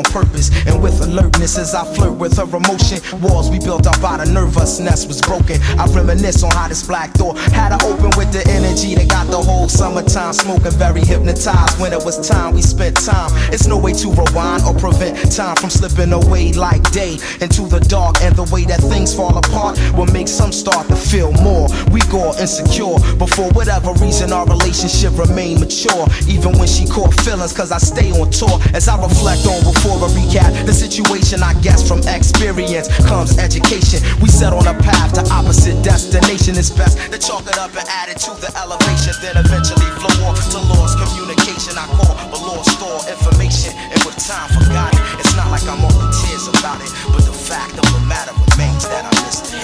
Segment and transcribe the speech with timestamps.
[0.00, 2.98] on purpose, and with alertness as I flirt with her emotion.
[3.20, 5.60] Walls we built up the nervousness was broken.
[5.78, 9.30] I reminisce on how this black door had to open with the energy that got
[9.30, 11.80] the whole summertime smoking, very hypnotized.
[11.80, 13.30] When it was time, we spent time.
[13.52, 17.80] It's no way to rewind or prevent time from slipping away like day into the
[17.88, 18.20] dark.
[18.22, 21.68] And the way that things fall apart will make some start to feel more.
[21.92, 26.06] weak or insecure, but for whatever reason, our relationship remained mature.
[26.28, 28.60] Even when she caught feelings, cause I stay on tour.
[28.74, 33.89] As I reflect on before a recap, the situation I guess from experience comes education.
[33.90, 36.54] We set on a path to opposite destination.
[36.54, 40.30] It's best to chalk it up and add it to the elevation, then eventually flow
[40.30, 41.74] on to lost communication.
[41.74, 45.02] I call but lost store information, and with time forgot it.
[45.18, 48.86] It's not like I'm only tears about it, but the fact of the matter remains
[48.86, 49.58] that I miss the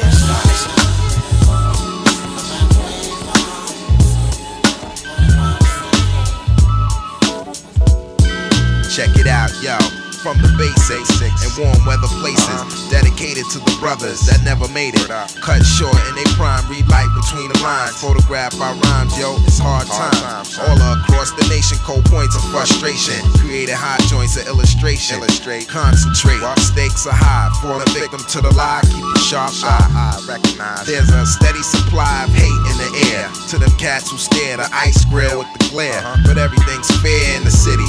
[8.90, 12.90] Check it out, yo from the basics and warm weather places.
[12.90, 15.06] Dedicated to the brothers that never made it.
[15.38, 17.94] Cut short in they prime, read light between the lines.
[18.02, 20.58] Photograph our rhymes, yo, it's hard times.
[20.58, 23.14] All across the nation, cold points of frustration.
[23.38, 25.22] Created hot joints of illustration.
[25.22, 26.42] Illustrate, concentrate.
[26.58, 28.82] Stakes are high, falling victim to the lie.
[28.90, 30.18] Keep a sharp eye.
[30.26, 33.30] Recognize there's a steady supply of hate in the air.
[33.54, 36.02] To them cats who stare the ice grill with the glare.
[36.02, 36.18] Uh-huh.
[36.26, 37.86] But everything's fair in the city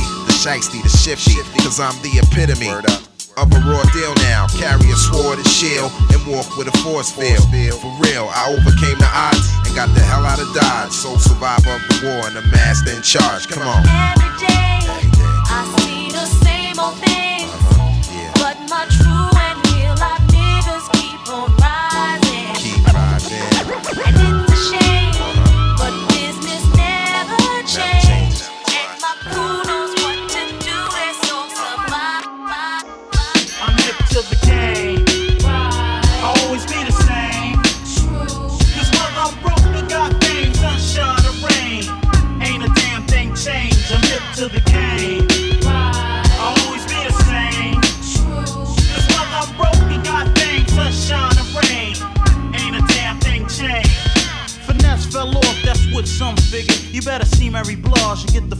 [0.47, 4.47] shiesty the shifty, cause I'm the epitome of a raw deal now.
[4.55, 7.43] Carry a sword and shield and walk with a force field.
[7.75, 10.91] For real, I overcame the odds and got the hell out of Dodge.
[10.91, 13.49] Sole survivor of the war and the master in charge.
[13.49, 13.83] Come on.
[13.83, 14.76] Every day, Every day.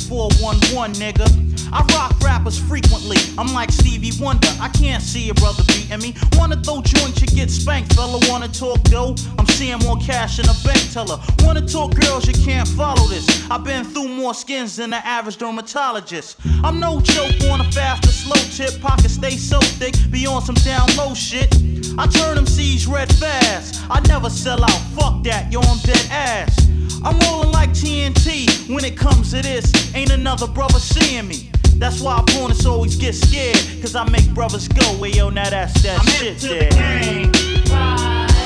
[0.08, 1.48] 411, nigga.
[1.74, 3.18] I rock rappers frequently.
[3.38, 4.48] I'm like Stevie Wonder.
[4.62, 6.16] I can't see a brother beating me.
[6.34, 8.20] Wanna throw joints, you get spanked, fella.
[8.30, 9.16] Wanna talk dough?
[9.38, 11.20] I'm seeing more cash in a bank teller.
[11.44, 13.28] Wanna talk girls, you can't follow this.
[13.52, 16.38] I've been through more skins than the average dermatologist.
[16.64, 18.82] I'm no joke on a fast or slow tip.
[18.82, 21.54] Pockets stay so thick, be on some down low shit.
[21.98, 23.82] I turn them C's red fast.
[23.90, 24.82] I never sell out.
[24.96, 26.77] Fuck that, yo, I'm dead ass.
[27.04, 29.94] I'm rolling like TNT when it comes to this.
[29.96, 31.50] Ain't another brother seeing me.
[31.76, 33.58] That's why opponents always get scared.
[33.82, 36.70] Cause I make brothers go, way yo, now that's that I'm shit there.
[36.70, 37.32] The game.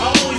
[0.03, 0.30] I'll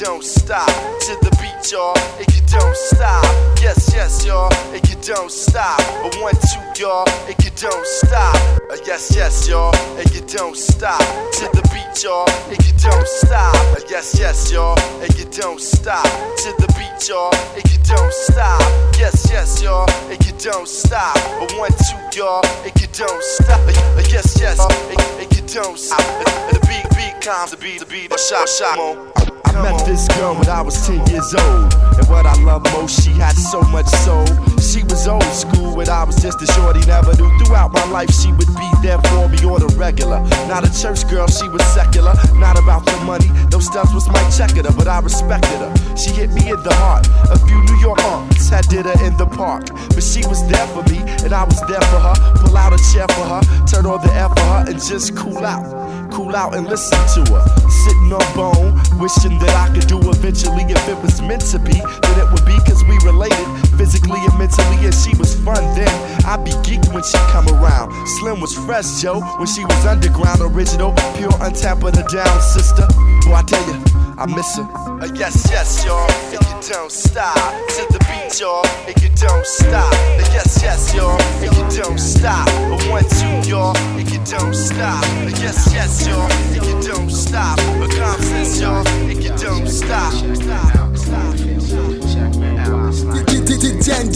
[0.00, 3.22] don't stop to the beat, y'all, and you don't stop.
[3.60, 5.78] Yes, yes, y'all, and you don't stop.
[5.78, 8.34] A one, two, y'all, and you don't stop.
[8.72, 11.00] Uh, yes, yes, y'all, and you don't stop
[11.36, 13.54] to the beat, y'all, and you don't stop.
[13.76, 18.12] Uh, yes, yes, y'all, and you don't stop to the beat, y'all, and you don't
[18.24, 18.60] stop.
[18.96, 21.14] Yes, yes, y'all, and you don't stop.
[21.44, 23.60] A one, two, y'all, and you don't stop.
[23.68, 26.00] Uh, yes, yes, and, and you don't stop.
[26.00, 29.29] Uh, the beat, beat comes, the beat, the beat, the shot, shot.
[29.56, 31.74] I met this girl when I was 10 years old.
[31.98, 34.26] And what I love most, she had so much soul.
[34.58, 37.30] She was old school when I was just a shorty, never knew.
[37.40, 40.20] Throughout my life, she would be there for me on the regular.
[40.46, 42.14] Not a church girl, she was secular.
[42.34, 45.96] Not about the money, those stuff was my checker, but I respected her.
[45.96, 47.08] She hit me in the heart.
[47.30, 49.68] A few New York aunts had dinner in the park.
[49.90, 52.14] But she was there for me, and I was there for her.
[52.36, 55.44] Pull out a chair for her, turn on the air for her, and just cool
[55.44, 55.79] out.
[56.10, 57.44] Cool out and listen to her.
[57.68, 61.72] Sitting on bone, wishing that I could do eventually if it was meant to be.
[61.72, 65.88] Then it would be cause we related physically and mentally, and she was fun then.
[66.28, 67.88] I'd be geeked when she come around.
[68.18, 72.86] Slim was fresh, Joe, when she was underground, original, pure untapped with a down sister.
[73.24, 73.80] Boy, I tell you,
[74.20, 74.68] I miss her.
[75.00, 77.34] Uh, yes, yes, y'all, and you don't stop.
[77.76, 79.92] To the beat, y'all, and you don't stop.
[79.94, 82.46] Uh, yes, yes, y'all, and you don't stop.
[82.68, 85.02] Uh, one, two, y'all, and you don't stop.
[85.24, 87.58] Uh, yes, yes, y'all, and you don't stop.
[87.58, 90.12] A confidence, y'all, and you don't stop.
[90.12, 91.59] Stop, stop.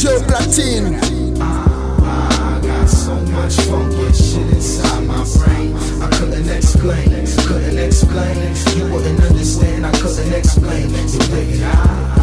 [0.04, 1.00] Joe Platine.
[1.40, 5.76] I got so much funky shit inside my brain.
[6.02, 7.10] I couldn't explain,
[7.46, 8.36] couldn't explain.
[8.76, 9.86] You wouldn't understand.
[9.86, 12.13] I couldn't explain the way I, I got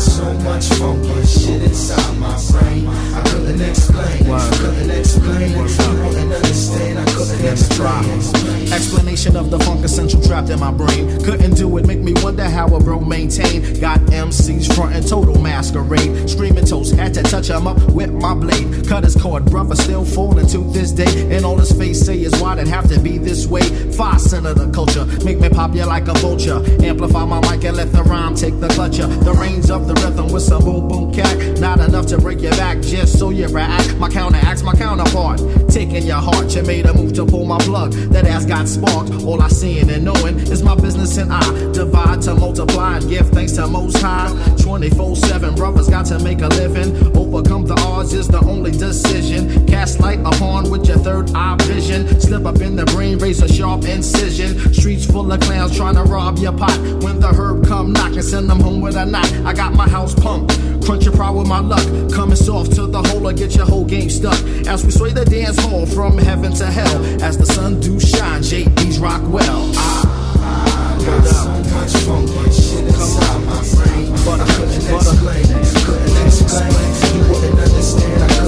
[0.00, 2.86] so much funky shit inside my brain.
[2.88, 5.50] I couldn't explain, couldn't explain.
[5.50, 6.98] You wouldn't understand.
[6.98, 8.72] I couldn't explain.
[8.72, 11.22] Explanation of the funk essential trapped in my brain.
[11.22, 13.78] Couldn't do it, make me wonder how a bro maintain.
[13.80, 16.30] Got MCs frontin' total masquerade.
[16.30, 18.86] Screaming toast, had to touch him up with my blade.
[18.88, 21.36] Cut his cord, brother still falling to this day.
[21.36, 23.62] And all his face say is why'd it have to be this way?
[23.92, 26.62] Five cent of the culture, make me pop you like a vulture.
[26.82, 29.08] Amplify my mic and let the rhyme take the clutcher.
[29.24, 31.36] The range of the rhythm with some boom boom cack.
[31.58, 33.96] Not enough to break your back, just so you react.
[33.96, 35.40] My counteracts, my counterpart.
[35.68, 37.92] Taking your heart, you made a move to pull my plug.
[38.12, 39.10] That ass got sparked.
[39.24, 41.42] All I seeing and knowing is my business and I
[41.72, 44.30] divide to multiply and give thanks to Most High.
[44.60, 47.16] 24 7, brothers got to make a living.
[47.16, 49.66] Overcome the odds is the only decision.
[49.66, 52.20] Cast light upon with your third eye vision.
[52.20, 54.72] Slip up in the brain, raise a sharp incision.
[54.72, 56.78] Streets full of clowns trying to rob your pot.
[57.02, 59.30] When the herb come knocking, send them home with a knot.
[59.44, 60.58] I got my house pumped.
[60.84, 61.86] Crunch your pride with my luck.
[62.12, 64.38] Coming soft to the hole or get your whole game stuck.
[64.66, 67.04] As we sway the dance hall from heaven to hell.
[67.22, 69.70] As the sun do shine, JD's rock well.
[69.76, 74.10] I, I got so much funky shit inside my brain.
[74.24, 75.44] But I couldn't explain,
[75.84, 76.90] couldn't explain.
[77.14, 78.39] You wouldn't understand,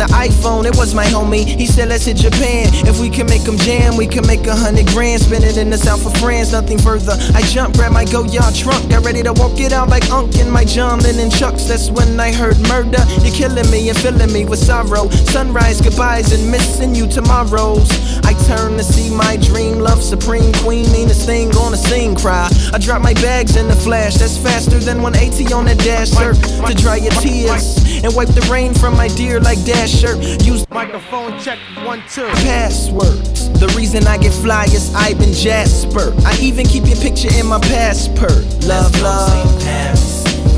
[0.00, 0.64] the iPhone.
[0.64, 1.44] It was my homie.
[1.44, 2.72] He said, let's hit Japan.
[2.88, 5.20] If we can make them jam, we can make a hundred grand.
[5.20, 7.12] Spend it in the south of France, nothing further.
[7.34, 8.88] I jumped, grabbed my Goyard trunk.
[8.88, 11.64] Got ready to walk it out like Unk in my John Lennon chucks.
[11.64, 13.04] That's when I heard murder.
[13.20, 15.10] You're killing me and filling me with sorrow.
[15.36, 17.90] Sunrise goodbyes and missing you tomorrows.
[18.24, 20.90] I turn to see my dream love supreme queen.
[20.92, 22.48] Meanest thing on the scene cry.
[22.72, 24.14] I drop my bags in the flash.
[24.14, 28.46] That's faster than 180 on the dash shirt to dry your tears and wipe the
[28.50, 30.18] rain from my dear like dash shirt.
[30.42, 32.26] Use Microphone check one two.
[32.44, 33.50] passwords.
[33.60, 36.14] The reason I get fly is Ivan Jasper.
[36.24, 38.32] I even keep your picture in my passport.
[38.64, 39.30] Love, love.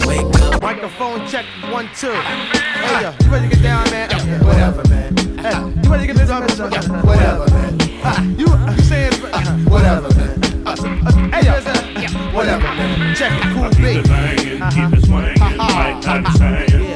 [0.07, 0.63] Wake up.
[0.63, 2.13] Microphone check one two.
[2.13, 4.11] Hey yo, you ready to get down, man?
[4.45, 5.17] Whatever, man.
[5.39, 7.07] Hey, you ready to get down, man?
[7.07, 8.39] Whatever, man.
[8.39, 10.67] You, you saying uh, whatever, man.
[10.67, 11.53] Uh, uh, hey yo,
[12.33, 13.17] whatever, man.
[13.17, 14.07] Check it, cool beat.
[16.13, 16.92] La la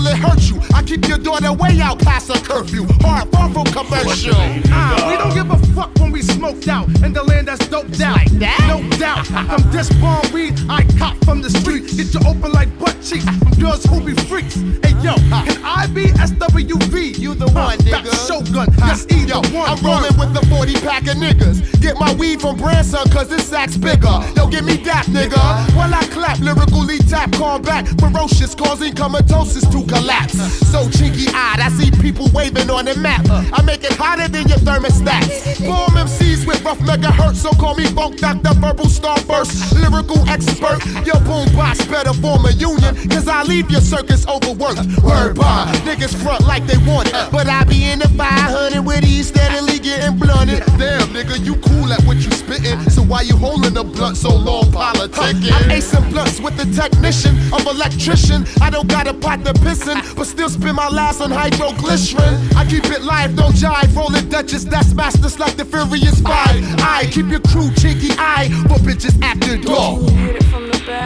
[0.00, 0.60] till it hurts you.
[0.74, 2.86] I keep your daughter way out past her curfew.
[3.00, 4.34] Hard, far from commercial.
[4.68, 8.00] Ah, we don't give a fuck when we smoked out in the land that's doped
[8.00, 8.30] out.
[8.32, 9.26] No doubt.
[9.26, 11.86] From this bomb weed I cop from the street.
[11.96, 13.24] Get you open like butt cheeks.
[13.24, 14.56] From niggas who be freaks.
[14.82, 17.18] Hey yo, can I be SWV?
[17.18, 18.26] You the one, Back nigga.
[18.26, 19.68] Shogun, yes, either one.
[19.68, 21.80] I'm rolling with the 40 pack of niggas.
[21.80, 24.20] Get my weed from Branson, cause this sack's bigger.
[24.36, 25.40] Yo, give me that, nigga.
[25.76, 30.38] While I clap, lyrically tap, combat, ferocious, causing comatosis to collapse.
[30.70, 33.26] So cheeky eyed, I see people waving on the map.
[33.28, 35.58] I make it hotter than your thermostats.
[35.66, 40.78] Bomb MCs with rough megahertz, so call me Funk Doctor, verbal starburst, lyrical expert.
[41.04, 44.86] Your boombox better form a union, cause I leave your circus overworked.
[45.02, 49.02] Word bar, niggas front like they want it, but I be in the 500 with
[49.02, 50.62] these steadily getting blunted.
[50.78, 52.90] Damn, nigga, you cool at what you spittin'.
[52.90, 55.52] So why you holding the blunt so long, politicking?
[55.52, 58.46] I'm acing blunts with the technician of electrician.
[58.60, 62.56] I don't got a pot to pissin', but still spend my last on hydroglycerin.
[62.56, 63.94] I keep it live, no jive.
[63.94, 66.62] Rolling Duchess, that's masters like the Furious Five.
[66.80, 70.02] I keep your crew cheeky eye, but bitches after dog.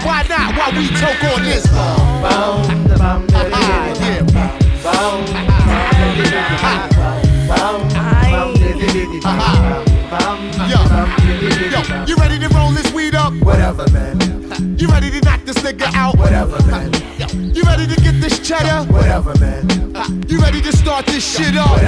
[0.05, 0.57] Why not?
[0.57, 1.67] Why we talk on this?
[1.71, 4.64] Ah.
[20.95, 21.79] Start this shit up?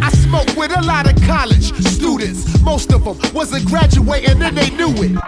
[0.00, 2.60] I smoke with a lot of college students.
[2.62, 5.18] Most of them wasn't graduating and they knew it.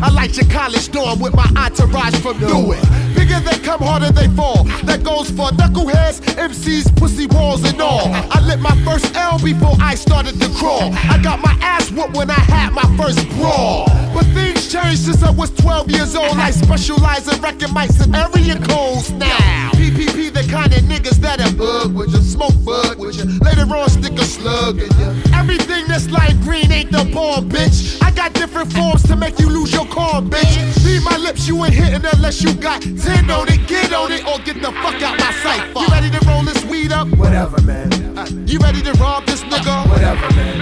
[0.00, 2.78] I like your college dorm with my entourage from Newark.
[3.16, 4.62] Bigger they come, harder they fall.
[4.84, 8.06] That goes for knuckleheads, MCs, pussy walls, and all.
[8.30, 10.92] I lit my first L before I started to crawl.
[10.94, 13.86] I got my ass whooped when I had my first brawl.
[14.68, 16.36] Changed since I was 12 years old.
[16.36, 19.70] I specialize in wrecking mics and area codes now.
[19.72, 23.24] PPP, the kind of niggas that are bug with you, smoke bud with you.
[23.40, 25.32] Later on, stick a slug in you.
[25.32, 27.96] Everything that's light green ain't the bomb, bitch.
[28.02, 30.84] I got different forms to make you lose your calm, bitch.
[30.84, 33.66] Leave my lips, you ain't hitting unless you got 10 on it.
[33.66, 35.64] Get on it or get the fuck out my sight.
[35.80, 37.08] You ready to roll this weed up?
[37.16, 37.90] Whatever, man.
[38.18, 39.88] Uh, you ready to rob this nigga?
[39.88, 40.60] Whatever, man.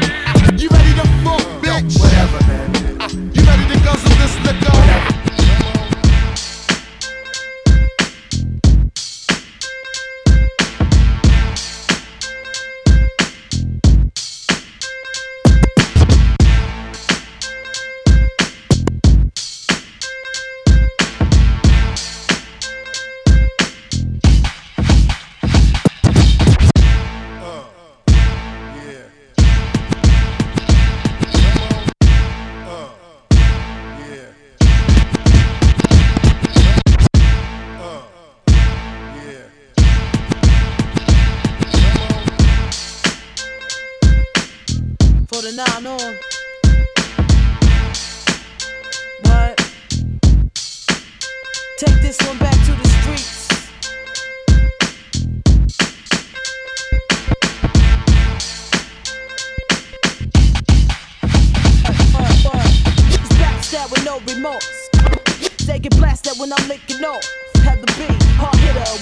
[0.57, 1.99] You ready to fuck, bitch?
[1.99, 2.46] Whatever,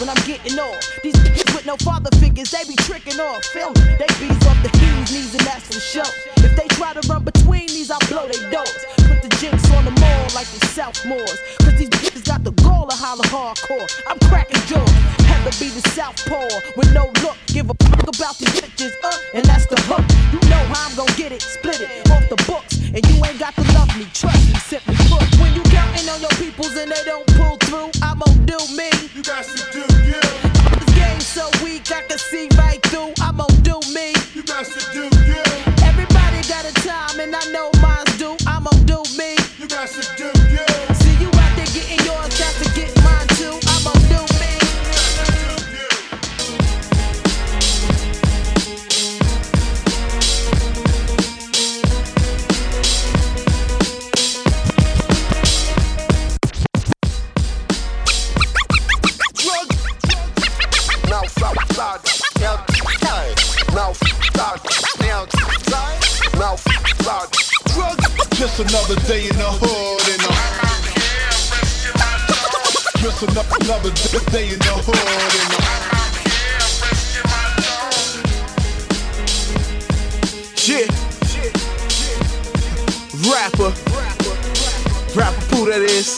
[0.04, 0.84] when I'm getting off.
[1.02, 3.42] These bitches with no father figures, they be tricking off.
[3.56, 3.96] Feel it.
[3.96, 6.12] They bees off the keys, knees, and that's for sure.
[6.44, 8.84] If they try to run between these, I'll blow they doors.
[9.08, 11.40] Put the jinx on them all like they Southmores.
[11.64, 13.88] Cause these bitches got the gall to holler hardcore.
[14.06, 14.92] I'm cracking jaws.
[15.24, 17.38] Have to be the Southpaw with no look.
[17.46, 20.04] Give a fuck about these bitches, uh, and that's the hook.
[20.36, 22.76] You know how I'm gonna get it, split it off the books.
[22.92, 24.93] And you ain't got to love me, trust me, simply
[68.56, 70.38] Just another day in the hood and I'm
[73.02, 73.90] Just another,
[74.30, 75.50] day in the hood and
[80.62, 80.86] Yeah.
[83.28, 83.72] Rapper.
[85.18, 86.14] Rapper who that is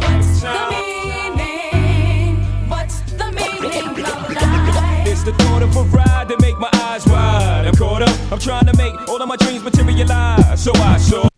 [0.00, 0.24] my.
[0.40, 2.36] The meaning,
[2.68, 4.06] what's the meaning?
[5.06, 7.66] It's the thought of a ride that make my eyes wide.
[7.66, 10.62] I'm caught up, I'm trying to make all of my dreams materialize.
[10.62, 11.33] So I saw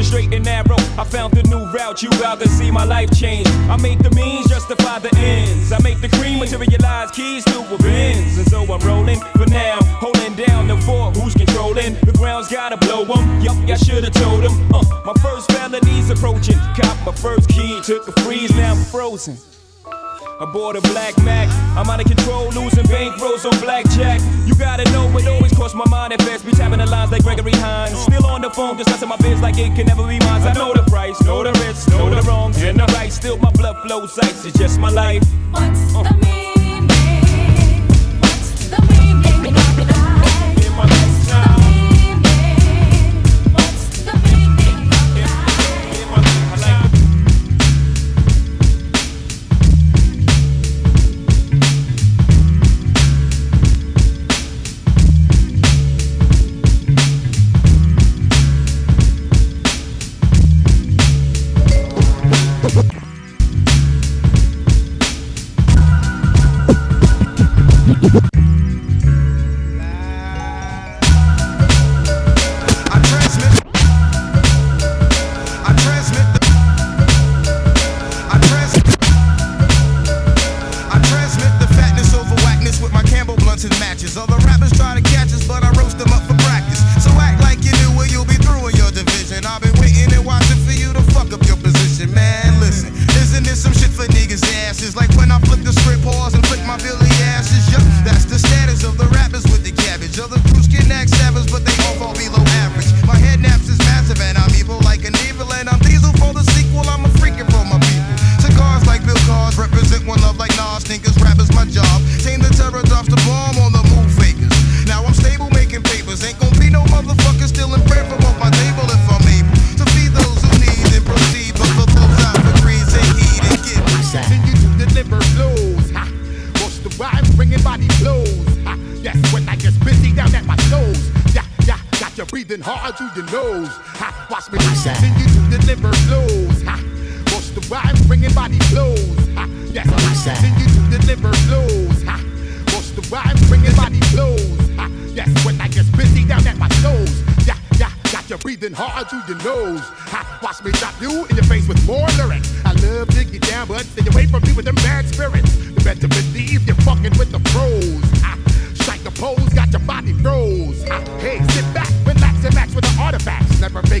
[0.00, 0.80] the straight and narrow.
[0.98, 3.46] I found the new route, you about to see my life change.
[3.68, 5.72] I make the means justify the ends.
[5.72, 8.38] I make the cream materialize keys to Benz.
[8.38, 11.16] And so I'm rolling for now, holding down the fort.
[11.16, 11.94] Who's controlling?
[12.00, 13.40] The ground's gotta blow them.
[13.40, 14.54] Yup, I should've told them.
[14.74, 16.58] Uh, my first felony's approaching.
[16.76, 19.36] Cop my first key, took a freeze, now I'm frozen.
[20.40, 21.48] I bought a black Mac.
[21.76, 24.22] I'm out of control, losing bankrolls on blackjack.
[24.46, 26.46] You gotta know it always crossed my mind at first.
[26.46, 27.98] Be tapping the lines like Gregory Hines.
[27.98, 30.40] Still on the phone, discussing my biz like it can never be mine.
[30.40, 33.12] I know the price, know the risk, know the wrongs, and the right.
[33.12, 34.46] Still my blood flows ice.
[34.46, 35.22] It's just my life.
[35.50, 36.12] What's the uh.
[36.16, 36.88] meaning?
[38.20, 41.19] What's the meaning of life?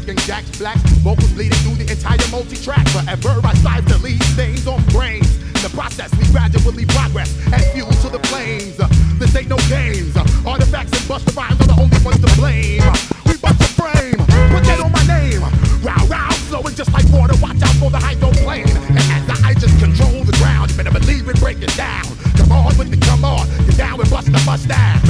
[0.00, 0.76] Faking jacks, black.
[1.02, 2.86] vocals bleeding through the entire multi-track.
[2.88, 5.38] Forever I strive to leave stains on brains.
[5.62, 8.76] The process, we gradually progress and fuel to the flames.
[9.18, 10.16] This ain't no games.
[10.46, 12.82] Artifacts and Busta Rhymes are the only ones to blame.
[13.26, 14.16] We bust the frame,
[14.52, 15.42] put that on my name.
[15.84, 17.36] Row, row, flowing just like water.
[17.42, 18.68] Watch out for the hydroplane.
[18.68, 22.04] And as I just control the ground, you better believe it, break it down.
[22.36, 25.00] Come on with the come on, get down Busta Bust down.
[25.02, 25.09] Come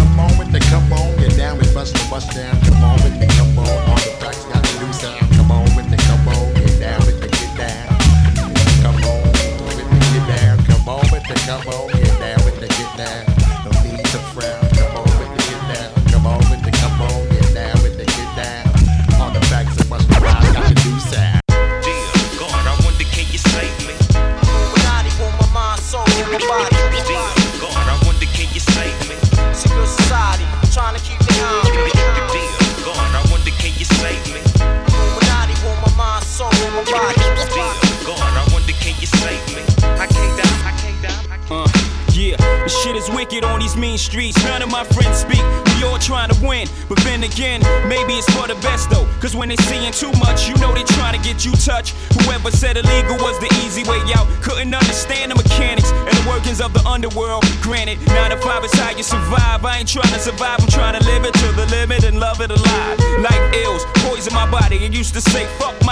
[51.41, 51.93] get you touch.
[52.21, 56.61] Whoever said illegal was the easy way out, couldn't understand the mechanics and the workings
[56.61, 57.45] of the underworld.
[57.63, 59.65] Granted, 9 to 5 is how you survive.
[59.65, 62.41] I ain't trying to survive, I'm trying to live it to the limit and love
[62.41, 62.99] it alive.
[63.21, 64.79] Life ills, poison my body.
[64.81, 65.90] I used to say, fuck my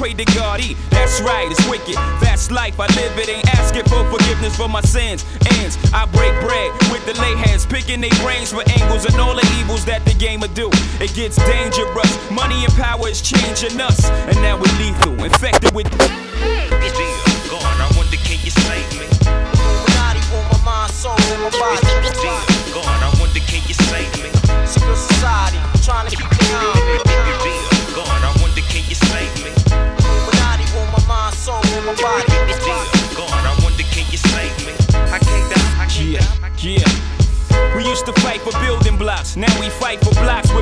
[0.00, 0.60] prayed to God, I prayed to God.
[0.60, 0.76] E.
[0.90, 1.96] That's right, it's wicked.
[2.20, 3.28] That's life, I live it.
[3.28, 5.24] Ain't asking for forgiveness for my sins.
[5.58, 9.34] Ends, I break bread with the lay heads, picking their brains for angles and all
[9.34, 10.70] the evils that the game will do.
[11.00, 12.30] It gets dangerous.
[12.30, 16.19] Money and power is changing us, and now we're lethal, infected with.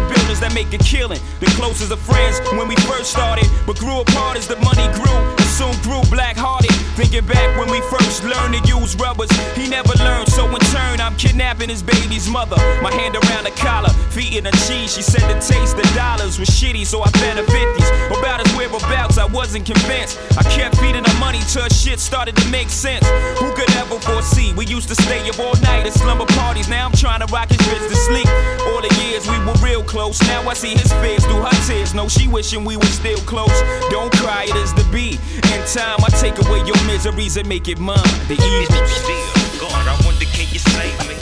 [0.08, 1.20] Buildings that make a killing.
[1.40, 5.12] The closest of friends when we first started, but grew apart as the money grew
[5.12, 6.87] and soon grew black hearted.
[6.98, 11.00] Thinking back when we first learned to use rubbers, he never learned, so in turn,
[11.00, 12.56] I'm kidnapping his baby's mother.
[12.82, 14.96] My hand around the collar, feet in the cheese.
[14.96, 18.18] She said the taste of dollars was shitty, so I fed her 50s.
[18.18, 20.18] About his whereabouts, I wasn't convinced.
[20.36, 23.06] I kept feeding her money till her shit started to make sense.
[23.38, 24.52] Who could ever foresee?
[24.54, 26.68] We used to stay up all night at slumber parties.
[26.68, 28.26] Now I'm trying to rock his bitch to sleep.
[28.74, 30.20] All the years we were real close.
[30.22, 31.94] Now I see his face through her tears.
[31.94, 33.54] No, she wishing we were still close.
[33.88, 35.20] Don't cry, it is the beat.
[35.54, 38.00] In time, I take away your miseries and make it mine.
[38.32, 38.86] The evening.
[38.88, 41.16] Still, God, I wonder can you save me?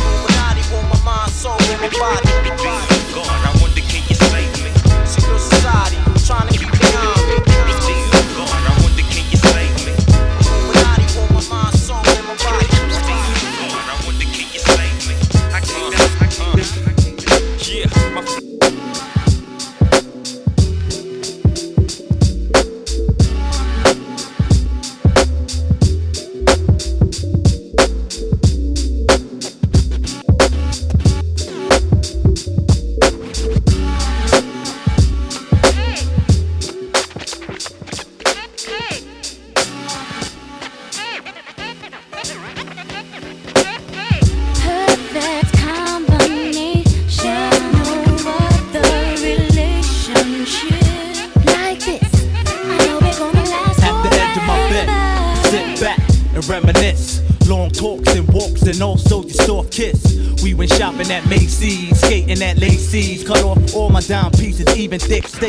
[0.00, 2.24] Illuminati want my mind, soul, and my body.
[3.12, 4.72] God, I wonder can you save me?
[5.04, 6.59] Secret society, trying to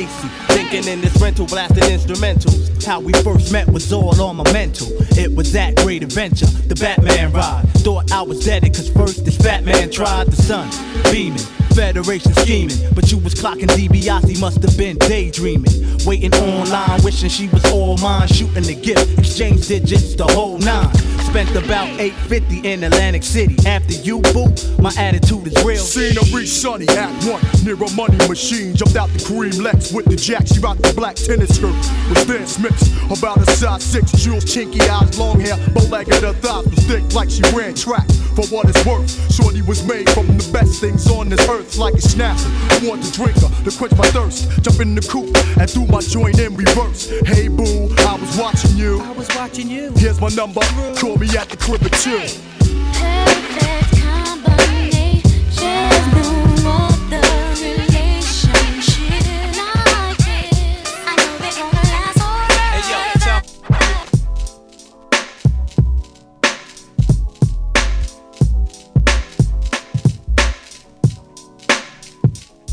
[0.07, 0.27] Stacy.
[0.53, 2.83] Thinking in this rental, blasted instrumentals.
[2.83, 4.87] How we first met was all on my mental.
[5.17, 7.67] It was that great adventure, the Batman ride.
[7.79, 10.69] Thought I was dead, cause first this fat man tried the sun,
[11.11, 11.37] beaming.
[11.75, 15.71] Federation scheming, but you was clocking DiBiase, must have been daydreaming.
[16.05, 20.89] Waiting online, wishing she was all mine, shooting the gift, exchange digits, the whole nine.
[21.31, 23.55] Spent about 850 in Atlantic City.
[23.65, 25.77] After you, boo, my attitude is real.
[25.77, 28.75] Seen her reach Sunny at one near a money machine.
[28.75, 30.45] Jumped out the cream Lex with the jack.
[30.45, 31.71] She rocked the black tennis skirt
[32.09, 32.91] with Stan Smiths.
[33.17, 36.15] About a size six, jewels, chinky eyes, long hair, bow-legged.
[36.15, 38.07] Her thighs was thick like she ran track.
[38.35, 41.93] For what it's worth, Shorty was made from the best things on this earth, like
[41.95, 42.43] a snapper.
[42.75, 44.49] I want to drink her to quench my thirst.
[44.63, 47.07] Jump in the coupe and do my joint in reverse.
[47.25, 48.99] Hey boo, I was watching you.
[49.01, 49.91] I was watching you.
[49.95, 50.61] Here's my number.
[50.95, 52.50] Call me at the crib at two.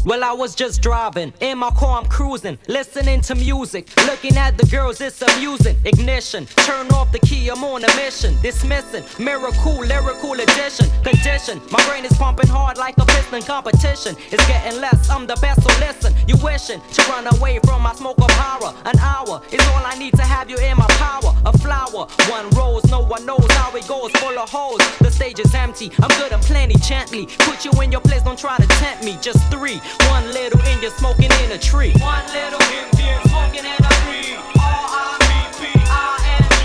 [0.09, 1.35] Well, I was just driving.
[1.41, 2.59] In my car, I'm cruising.
[2.67, 3.95] Listening to music.
[4.07, 5.77] Looking at the girls, it's amusing.
[5.85, 6.47] Ignition.
[6.65, 8.35] Turn off the key, I'm on a mission.
[8.41, 9.05] Dismissing.
[9.23, 10.87] Miracle, lyrical addition.
[11.03, 11.61] Condition.
[11.71, 14.17] My brain is pumping hard like a piston competition.
[14.31, 16.15] It's getting less, I'm the best, so listen.
[16.27, 18.75] You wishing to run away from my smoke of horror.
[18.87, 21.37] An hour is all I need to have you in my power.
[21.45, 22.09] A flower.
[22.33, 24.11] One rose, no one knows how it goes.
[24.13, 24.81] Full of holes.
[25.01, 25.93] The stage is empty.
[26.03, 26.77] I'm good and plenty.
[26.79, 27.27] Gently.
[27.41, 29.19] Put you in your place, don't try to tempt me.
[29.21, 29.79] Just three.
[30.07, 31.93] One little Indian smoking in a tree.
[31.99, 34.37] One little Indian smoking in a tree.
[34.59, 36.65] R-I-P-P-I-N-G.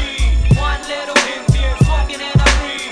[0.60, 2.91] One little Indian smoking in a tree.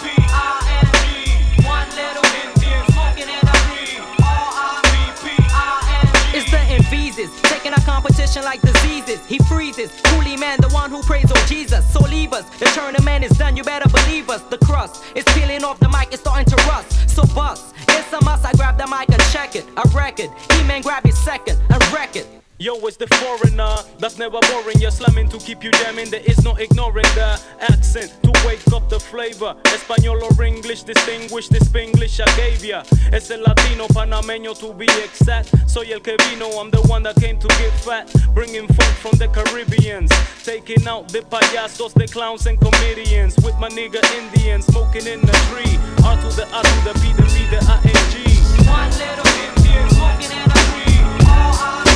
[0.00, 1.66] R-I-P-P-I-N-G.
[1.66, 3.98] One little Indian smoking in a tree.
[4.22, 6.36] R-I-P-P-I-N-G.
[6.36, 9.24] It's the Invises, taking our competition like diseases.
[9.26, 9.90] He freezes.
[10.02, 11.84] Coolie man, the one who prays on Jesus.
[11.92, 12.44] So leave us.
[12.58, 14.42] The tournament is done, you better believe us.
[14.42, 17.10] The crust is peeling off the mic, it's starting to rust.
[17.10, 17.74] So bust.
[18.00, 19.66] It's a must, I grab the mic and check it.
[19.76, 20.30] A record.
[20.52, 22.26] He-Man grab his second and wreck it.
[22.60, 24.78] Yo, it's the foreigner that's never boring.
[24.78, 26.10] You're slamming to keep you jamming.
[26.10, 29.56] There is no ignoring the accent to wake up the flavor.
[29.64, 32.82] Espanol or English, distinguish this English I gave ya.
[33.14, 35.54] Es el latino panameño to be exact.
[35.66, 38.12] Soy el que vino, I'm the one that came to get fat.
[38.34, 40.10] Bringing folk from the Caribbeans.
[40.44, 43.36] Taking out the payasos, the clowns and comedians.
[43.38, 45.78] With my nigga Indians, smoking in the tree.
[46.04, 48.20] R to the R to the P, the B, the I-N-G.
[48.68, 51.00] One little Indian smoking in a tree.
[51.24, 51.89] R-I-P-P-I-N-G.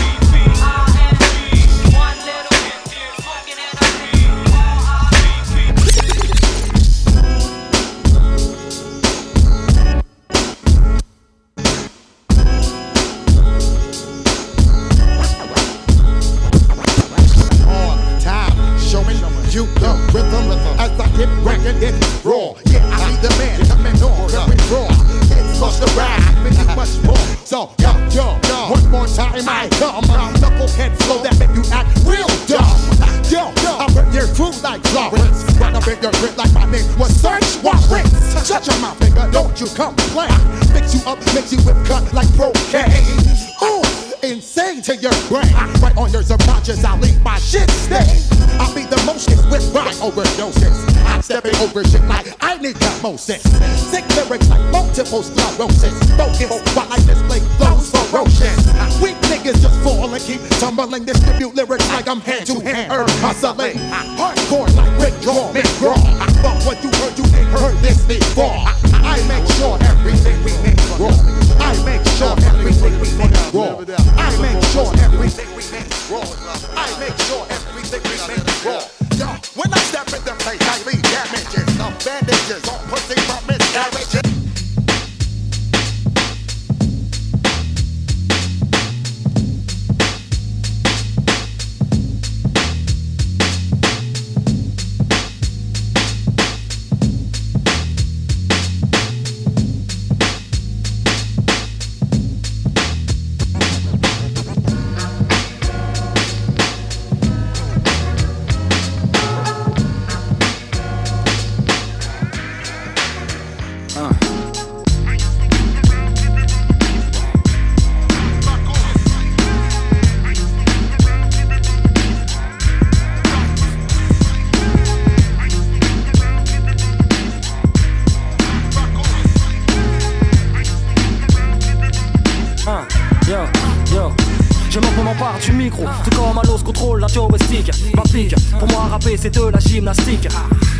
[136.24, 137.70] Comme l'os contrôle la joystick.
[137.94, 140.28] Ma pique, pour moi rapper c'est de la gymnastique.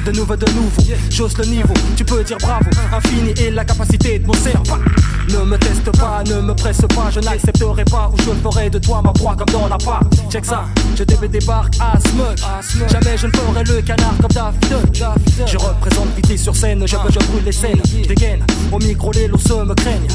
[0.05, 2.67] De nouveau, de nouveau, j'ose le niveau, tu peux dire bravo.
[2.93, 4.77] Infini est la capacité de mon cerveau.
[5.31, 8.79] Ne me teste pas, ne me presse pas, je n'accepterai pas ou je ferai de
[8.79, 10.03] toi ma proie comme dans la part.
[10.31, 10.65] Check ça,
[10.97, 12.89] je TV débarque à smug.
[12.91, 17.11] Jamais je ne ferai le canard comme Daffy Je représente pitié sur scène, je veux,
[17.11, 17.81] je brûle les scènes.
[18.07, 20.09] Dégaine, au micro les lots se me craignent.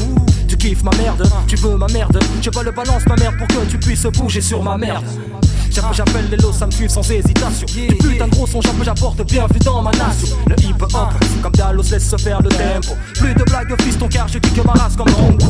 [0.60, 2.18] Tu kiffes ma merde, tu veux ma merde.
[2.42, 5.06] Je veux le balance ma merde pour que tu puisses bouger sur ma merde.
[5.70, 7.66] J'appelle, j'appelle les lots, ça me suit sans hésitation.
[7.66, 10.36] Du putain de gros son, j'apporte bienvenue dans ma nation.
[10.46, 12.94] Le hip hop, comme Dallos laisse se faire le tempo.
[13.14, 15.46] Plus de blagues, fiston, car je kick ma race comme Rongo.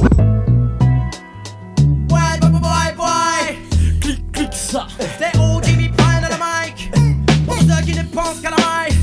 [2.10, 3.98] Ouais, boy, boy, boy, boy.
[4.00, 4.86] Clic, clic, ça.
[5.18, 6.92] C'est où Jimmy prenne le mic?
[7.46, 8.96] Pour ceux qui ne pensent qu'à la maille.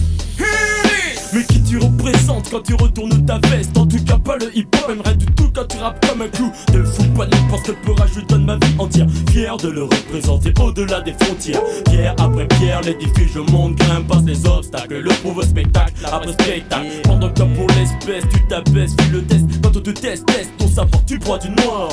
[1.33, 4.67] Mais qui tu représentes quand tu retournes ta veste En tout cas pas le hip
[4.75, 6.51] hop aimerait du tout quand tu rappes comme un clou.
[6.73, 9.07] Ne fous pas n'importe peur, je donne ma vie entière.
[9.31, 11.61] Fier de le représenter au-delà des frontières.
[11.85, 14.99] Pierre après pierre, l'édifice je monte, grimpe, passe les obstacles.
[14.99, 16.87] Le pauvre spectacle après spectacle.
[17.03, 20.67] Pendant que pour l'espèce tu t'abaisses, tu le test Quand on te teste, teste ton
[20.67, 21.89] savoir, tu bois du noir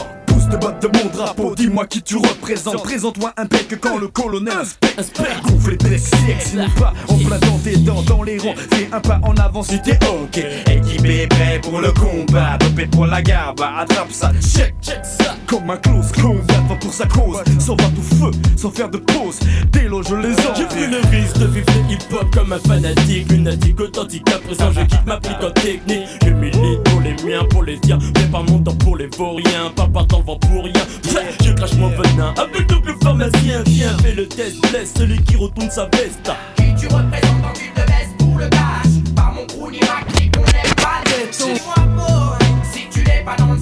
[0.51, 2.83] De botte de mon drapeau, dis-moi qui tu représentes.
[2.83, 4.55] Présente-toi un bec quand le colonel
[4.99, 5.43] inspecte.
[5.43, 8.55] Gonfle les pecs, pas, en plein dans tes dents, dans les rangs.
[8.71, 10.45] Fais un pas en avant si t'es ok.
[10.71, 13.79] Équipé, prêt pour le combat, dopé pour la garba.
[13.79, 15.35] Attrape ça, check, check ça.
[15.47, 17.43] Comme un close combat, va pour sa cause.
[17.59, 19.39] Sans voir tout feu, sans faire de pause.
[19.73, 20.57] Déloge les autres.
[20.57, 24.73] J'ai pris le risque de vivre le hip-hop comme un fanatique Lunatique, authentique, à présent
[24.73, 28.43] je quitte ma en technique Je milite pour les miens, pour les tiens Mais pas
[28.43, 30.73] mon temps pour les vauriens Pas partant le pour rien.
[31.45, 32.35] Je crache mon venin.
[32.37, 36.31] Avec double pharmacien Viens, fais le test, blesse celui qui retourne sa veste.
[36.57, 40.41] Qui tu représentes quand tu te baisses pour le cash Par mon crew Irakli qu'on
[40.41, 43.59] aime pas le boy, si tu n'es pas dans le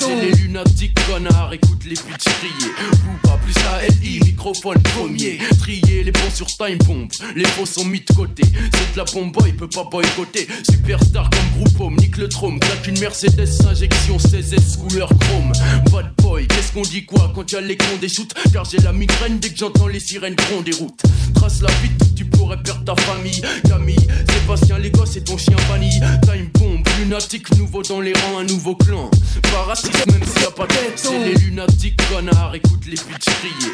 [0.00, 2.72] C'est les lunatiques connards, écoute les bitches crier.
[3.04, 5.38] Booba plus ALI, microphone premier.
[5.58, 8.42] Trier les bons sur time bomb, les faux sont mis de côté.
[8.44, 10.48] C'est de la bombe, il peut pas boycotter.
[10.68, 12.58] Superstar comme groupe home, nique le trône.
[12.60, 15.52] Claque une Mercedes injection 16S couleur chrome.
[15.92, 18.32] Bad boy, qu'est-ce qu'on dit quoi quand y'a les cons des shoots?
[18.54, 21.02] Car j'ai la migraine dès que j'entends les sirènes grondes des routes.
[21.34, 23.42] Trace la vite, tu pourrais perdre ta famille.
[23.68, 25.90] Camille, Sébastien, les gosses et ton chien banni.
[26.22, 29.10] Time bomb, lunatique, nouveau dans les rangs, un nouveau clan.
[29.52, 32.54] Parasite, même s'il y a pas de tête, c'est les lunatiques connards.
[32.54, 33.72] Écoute les bitches crier.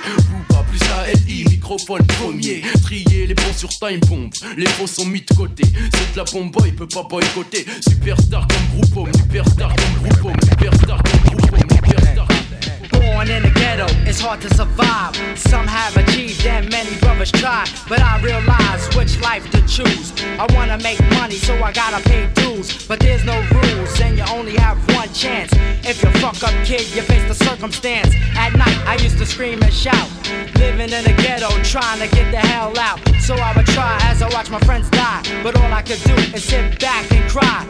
[0.48, 2.62] Booba plus ALI, microphone premier.
[2.82, 5.64] Trier les bons sur time bomb, les faux sont mis de côté.
[5.64, 7.66] C'est de la bombe, il peut pas boycotter.
[7.88, 11.65] Superstar comme groupe home, superstar comme groupe home, superstar comme groupe superstar.
[13.16, 15.16] Born in the ghetto, it's hard to survive.
[15.38, 17.64] Some have achieved and many brothers try.
[17.88, 20.12] But I realize which life to choose.
[20.38, 22.86] I wanna make money, so I gotta pay dues.
[22.86, 25.50] But there's no rules, and you only have one chance.
[25.82, 28.14] If you fuck up, kid, you face the circumstance.
[28.36, 30.10] At night, I used to scream and shout.
[30.56, 33.00] Living in the ghetto, trying to get the hell out.
[33.20, 35.22] So I would try as I watch my friends die.
[35.42, 37.66] But all I could do is sit back and cry.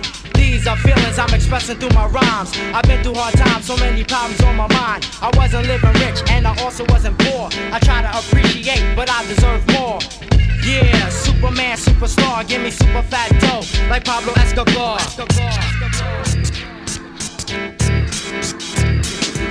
[0.46, 2.56] These are feelings I'm expressing through my rhymes.
[2.72, 5.04] I've been through hard times, so many problems on my mind.
[5.20, 7.48] I wasn't living rich and I also wasn't poor.
[7.72, 9.98] I try to appreciate, but I deserve more.
[10.62, 15.00] Yeah, Superman, superstar, give me super fat dough like Pablo Escobar.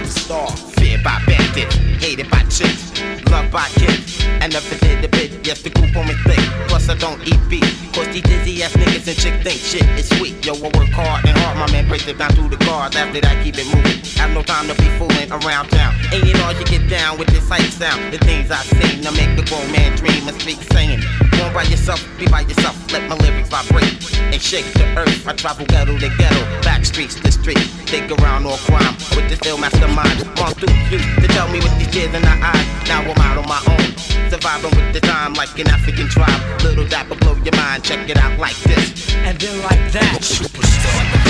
[0.08, 2.92] Star, feared by bandits, hated by chicks,
[3.30, 5.46] loved by kids, and never did a bit.
[5.46, 7.94] Yes, the group on me thick, plus I don't eat beef.
[7.94, 10.46] Cause these dizzy ass niggas and chick think shit is sweet.
[10.46, 12.96] Yo, I work hard and hard, my man breaks it down through the cards.
[12.96, 14.04] After that, keep it moving.
[14.20, 15.94] Have no time to be fooling around town.
[16.12, 18.14] Ain't it all you get down with this hype sound?
[18.14, 21.02] The things I seen to make the grown man dream and speak saying.
[21.38, 23.96] Go by yourself, be by yourself, let my lyrics vibrate
[24.32, 25.28] and shake the earth.
[25.28, 29.40] I travel ghetto to ghetto, back streets to street, dig around all crime with this
[29.46, 30.24] ill mastermind.
[30.36, 32.88] Gone through you to tell me with these tears in my eyes.
[32.88, 33.98] Now I'm out on my own,
[34.30, 36.42] surviving with the time like an African tribe.
[36.62, 40.20] Little dapper blow your mind, check it out like this, and then like that.
[40.22, 41.26] Superstar.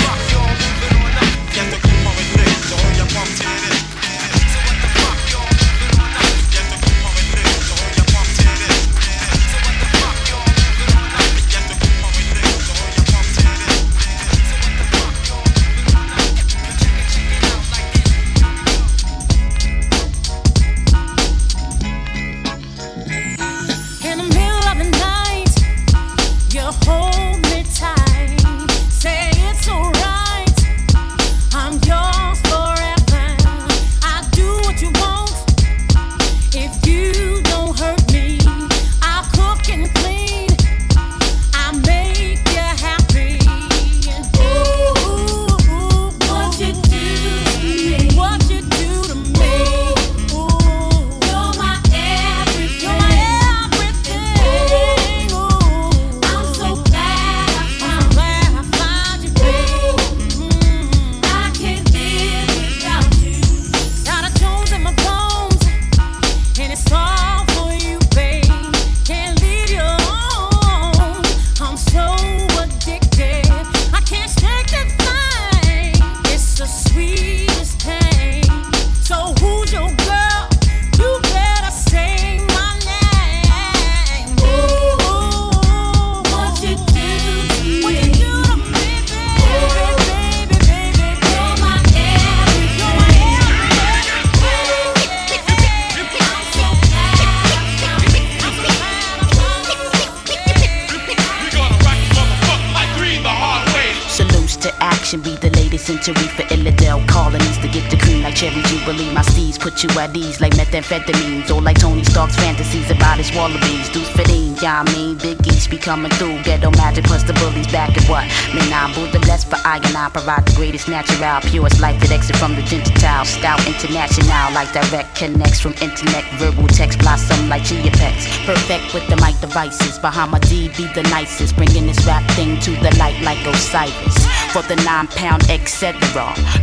[115.86, 116.42] Coming through.
[116.42, 118.26] Ghetto magic plus the bullies back at what?
[118.50, 122.10] Man, I'm the less for I and I provide the greatest natural, purest life that
[122.10, 123.24] exit from the gentile.
[123.24, 128.26] Scout international, like direct connects from internet, verbal text blossom like chia pets.
[128.42, 132.90] Perfect with the mic devices, Bahamadia be the nicest, bringing this rap thing to the
[132.98, 134.26] light like Osiris.
[134.50, 136.02] For the nine pound etc.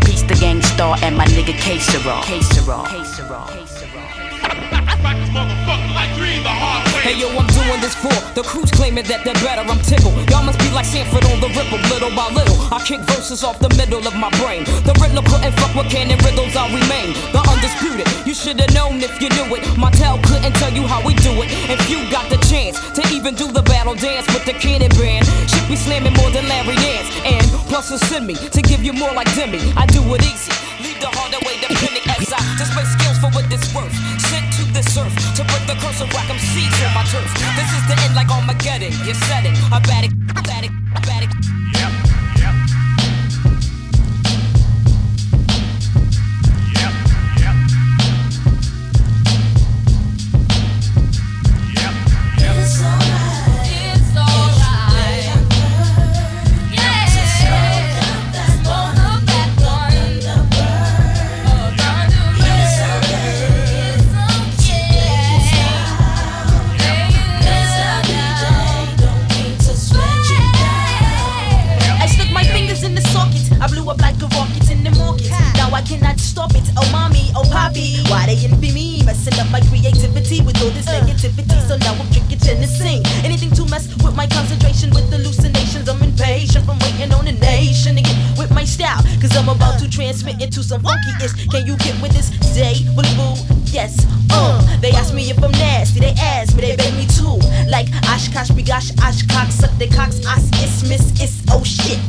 [0.03, 2.19] Peace the Gang Starr and my nigga K-Sera.
[2.27, 3.32] K-Sera.
[7.03, 9.59] Hey yo, I'm doing this for the crews claiming that they're better.
[9.59, 10.15] I'm tickled.
[10.31, 12.55] Y'all must be like Sanford on the ripple, little by little.
[12.71, 14.63] I kick verses off the middle of my brain.
[14.87, 16.55] The Riddler couldn't fuck with cannon riddles.
[16.55, 18.07] I'll remain the undisputed.
[18.23, 19.67] You should have known if you knew it.
[19.75, 21.51] My tell couldn't tell you how we do it.
[21.67, 25.27] If you got the chance to even do the battle dance with the cannon band,
[25.51, 27.11] should be slamming more than Larry Nance.
[27.27, 29.59] And plus, to send me to give you more like Demi.
[29.75, 30.55] I do it easy.
[30.79, 33.91] Leave the harder way depending as I display skills for what this worth.
[34.83, 37.33] To break the curse of rock 'em seeds on my turf.
[37.55, 38.91] This is the end like Armageddon.
[39.07, 39.57] You said it.
[39.71, 40.11] I bet it.
[40.35, 40.71] I bet it.
[41.07, 41.52] Bet it.
[78.13, 79.01] Why they envy me?
[79.03, 81.57] Messing up my creativity with all this negativity.
[81.65, 83.01] So now I'm drinking Tennessee.
[83.25, 85.89] Anything to mess with my concentration with hallucinations.
[85.89, 89.01] I'm impatient from waiting on the nation to get with my style.
[89.19, 91.33] Cause I'm about to transmit into some funky ish.
[91.49, 92.85] Can you get with this day?
[92.93, 93.33] Boo boo,
[93.73, 94.05] yes.
[94.29, 95.99] Uh, they ask me if I'm nasty.
[95.99, 97.41] They ask me, they beg me too.
[97.67, 101.99] Like Oshkosh, bigosh, Oshkosh, suck their cocks, os, is, miss, is, oh shit.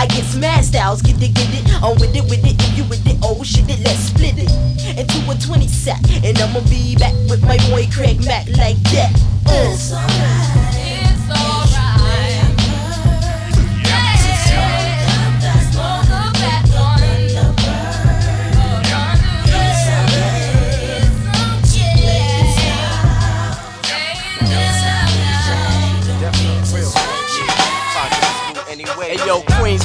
[0.00, 1.82] I get smashed styles, get it, get it.
[1.82, 2.56] I'm with it, with it.
[2.58, 4.50] If you with it, oh shit it, let's split it
[4.96, 6.00] into a 20 sack.
[6.24, 9.12] And I'ma be back with my boy Craig Mack like that.
[9.44, 10.49] Uh.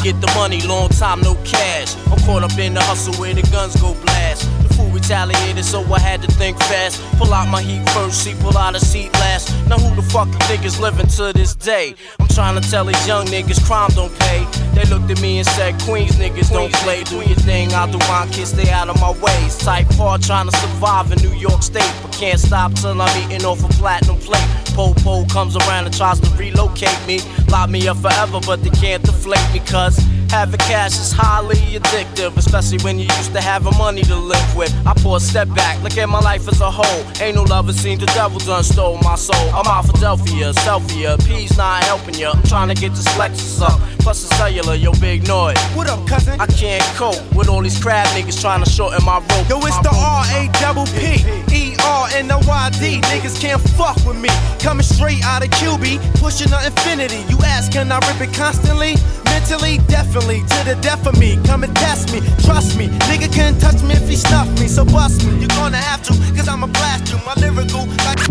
[0.06, 1.96] Get the money, long time no cash.
[2.12, 4.46] I'm caught up in the hustle where the guns go blast.
[4.62, 7.02] The fool retaliated, so I had to think fast.
[7.18, 9.50] Pull out my heat first, see, pull out a seat last.
[9.68, 11.96] Now who the fuck you think is living to this day?
[12.20, 14.46] I'm trying to tell these young niggas crime don't pay.
[14.74, 17.04] They looked at me and said, Queens niggas don't play.
[17.04, 19.58] Do your thing, I'll do mine, kids stay out of my ways.
[19.58, 23.46] Type hard trying to survive in New York State, but can't stop till I'm eating
[23.46, 24.48] off a platinum plate.
[24.74, 27.20] Po-po comes around and tries to relocate me.
[27.50, 29.98] Lock me up forever, but they can't deflate me, cause
[30.36, 34.72] having cash is highly addictive, especially when you used to having money to live with.
[34.86, 37.02] I pull a step back, look at my life as a whole.
[37.22, 39.48] Ain't no love, lover seen the devil done stole my soul.
[39.56, 42.32] I'm out Philadelphia, selfie, P's not helping ya.
[42.36, 43.80] I'm trying to get this Lexus up.
[44.00, 45.58] Plus the cellular, yo, Big Noyd.
[45.74, 46.40] What up, cousin?
[46.40, 49.50] I can't cope with all these crab niggas trying to shorten my rope.
[49.50, 49.90] Yo, it's the.
[49.96, 51.24] R A double P
[51.56, 53.00] E R N O Y D.
[53.10, 54.30] Niggas can't fuck with me.
[54.60, 57.24] Coming straight out of QB, pushing the Infiniti.
[57.32, 58.96] You ask, can I rip it constantly?
[59.36, 61.38] Mentally, definitely, to the death of me.
[61.44, 62.88] Come and test me, trust me.
[63.12, 65.40] Nigga can't touch me if he stuff me, so bust me.
[65.40, 67.20] You're gonna have to, cause I'ma blast you.
[67.26, 68.24] My lyrical, like.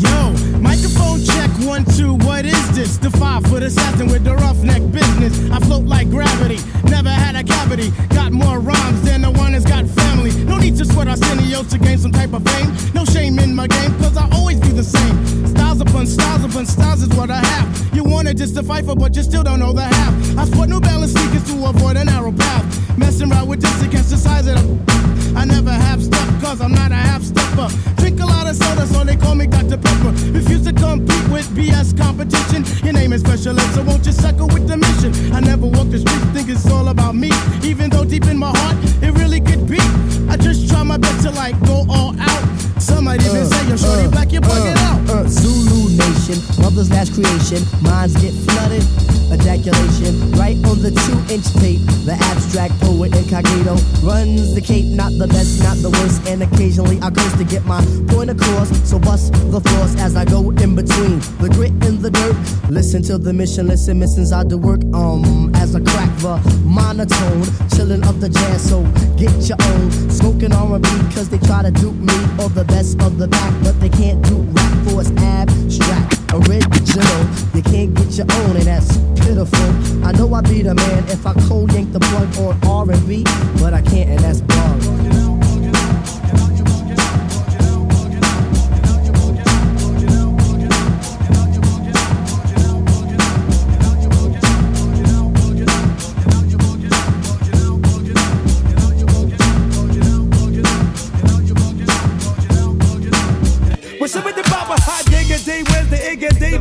[0.00, 2.14] Yo, microphone check one, two.
[2.24, 2.96] What is this?
[2.96, 5.34] The five foot assassin with the roughneck business.
[5.50, 7.92] I float like gravity, never had a cavity.
[8.08, 10.32] Got more rhymes than the Winans got family.
[10.44, 12.72] No need to sweat Arsenio to gain some type of fame.
[12.94, 15.46] No shame in my game, cause I always be the same.
[15.46, 17.94] Styles upon styles upon styles is what I have.
[17.94, 18.32] You wanna
[18.66, 20.05] fight for, but you still don't know the half.
[20.38, 22.98] I sport New Balance sneakers to avoid a narrow path.
[22.98, 25.06] Messing around with this against the size of the.
[25.36, 27.68] I never have step, cause I'm not a half stepper.
[27.96, 29.76] Drink a lot of soda, so they call me Dr.
[29.76, 30.10] Pepper.
[30.32, 32.64] Refuse to compete with BS competition.
[32.82, 35.12] Your name is special so won't you suckle with the mission?
[35.34, 37.30] I never walk the street, think it's all about me.
[37.62, 39.80] Even though deep in my heart, it really could be.
[40.28, 42.42] I just try my best to like go all out.
[42.78, 45.10] Some might even uh, say, yo, shorty uh, black, you bug it uh, out.
[45.10, 47.60] Uh, Zulu Nation, mother's last creation.
[47.82, 48.84] Minds get flooded,
[49.32, 49.95] ejaculation.
[50.36, 55.26] Right on the two inch tape, the abstract poet incognito runs the cape, not the
[55.26, 56.26] best, not the worst.
[56.28, 58.68] And occasionally I curse to get my point across.
[58.88, 62.36] So bust the floors as I go in between the grit and the dirt.
[62.70, 64.80] Listen to the mission, listen, missions I do work.
[64.92, 68.68] Um, as I crack the monotone, chilling up the jazz.
[68.68, 68.82] So
[69.16, 73.16] get your own smoking R&B, cause they try to dupe me or the best of
[73.16, 74.65] the back, but they can't do rap
[75.00, 76.14] it's abstract.
[76.32, 77.22] Original,
[77.54, 80.04] you can't get your own, and that's pitiful.
[80.04, 83.24] I know I'd be the man if I cold yank the plug on R&B,
[83.60, 85.15] but I can't, and that's bar.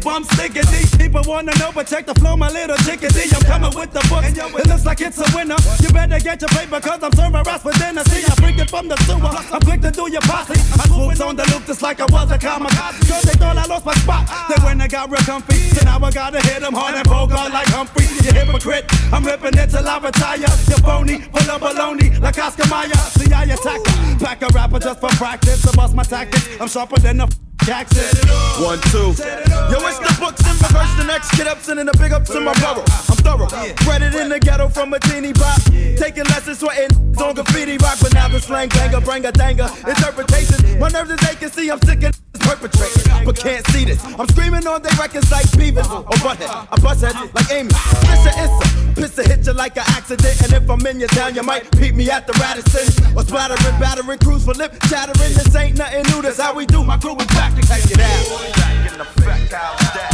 [0.05, 0.13] Iggity?
[0.13, 0.97] Bum stickity.
[0.97, 3.29] People wanna know, but check the flow, my little chickadee.
[3.35, 4.27] I'm coming with the books.
[4.27, 5.55] It looks like it's a winner.
[5.81, 8.03] You better get your paper, cause I'm serving rats for dinner.
[8.05, 9.29] See, I'm freaking from the sewer.
[9.53, 10.59] I'm quick to do your posse.
[10.79, 13.07] I swooped on the loop just like I was a kamikaze.
[13.09, 14.27] Cause they thought I lost my spot.
[14.49, 17.51] Then when I got real comfy, so now I gotta hit them hard and bogart
[17.51, 18.05] like Humphrey.
[18.23, 18.85] You hypocrite.
[19.11, 20.37] I'm ripping it till I retire.
[20.39, 22.95] You phony, full of baloney like Oscar Mayer.
[23.17, 23.81] See, I attack.
[24.19, 25.61] Pack a rapper just for practice.
[25.61, 26.47] So bust my tactics.
[26.59, 29.09] I'm sharper than a One, two.
[29.18, 32.39] Yo, it's the books in reverse, the next kid up, sending the big ups to
[32.39, 32.86] my borough.
[33.09, 33.47] I'm thorough.
[33.84, 35.59] Bred it in the ghetto from a teeny pop.
[35.97, 39.68] Taking lessons, sweating on graffiti rock, but now the slang banger, bring a danger.
[39.88, 44.03] Interpretation, my nerves is aching, see I'm sick and perpetrating, but can't see this.
[44.05, 46.49] I'm screaming on their records like Beavis or Butthead.
[46.71, 47.73] I bust heads like Amy.
[48.05, 48.65] Fisher Issa,
[48.95, 51.95] piss hit you like an accident, and if I'm in your town, you might peep
[51.95, 55.33] me at the Radisson or splattering, battering, crews for lip chattering.
[55.33, 56.21] This ain't nothing new.
[56.21, 56.83] That's how we do.
[56.83, 58.53] My crew is back to take it out.
[58.55, 60.13] Back in effect, how's that?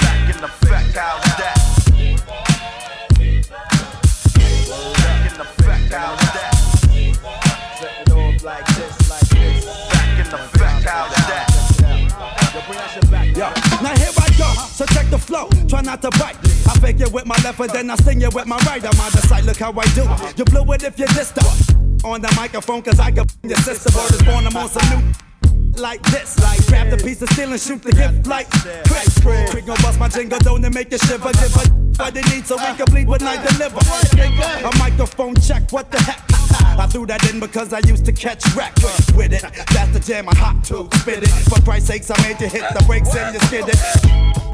[0.00, 0.44] Back in
[1.38, 1.53] that?
[15.96, 16.36] To bite.
[16.66, 18.82] I fake it with my left and then I sing it with my right.
[18.82, 20.04] I'm on the side, look how I do.
[20.36, 22.04] You blew it if you dissed up.
[22.04, 23.90] On the microphone, cause I can your sister.
[23.96, 25.12] Word is born, I'm on some new.
[25.78, 26.38] Like this.
[26.40, 29.18] Like grab the piece of steel and shoot the hip like Chris.
[29.50, 31.32] Quick gon' bust my jingle down and make you shiver.
[31.32, 33.78] Give a what they need so complete what I deliver.
[33.78, 36.20] A microphone check, what the heck?
[36.76, 38.74] I threw that in because I used to catch wreck
[39.14, 39.42] with it.
[39.42, 41.28] That's the jam I hot to spit it.
[41.48, 43.78] For Christ's sakes, I made you hit the brakes and you skid it.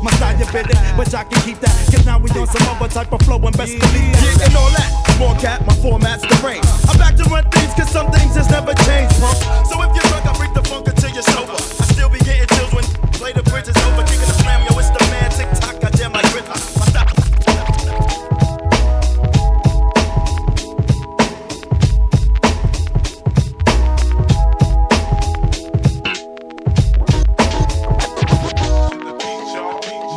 [0.02, 1.72] My style you bit it, but I can keep that.
[1.92, 4.36] Cause now we on some other type of flow and best believe that.
[4.38, 5.16] Yeah, and all that.
[5.18, 6.60] More cat, my format's the rain.
[6.88, 9.36] I'm back to run things cause some things just never change, punk.
[9.66, 11.52] So if you're drunk, I bring the funk until you're sober.
[11.52, 14.02] I still be getting chills when play the bridges over.
[14.04, 15.30] Kicking the slam, yo, it's the man.
[15.30, 16.50] Tick tock, I jam like rhythm.
[16.50, 17.14] My style.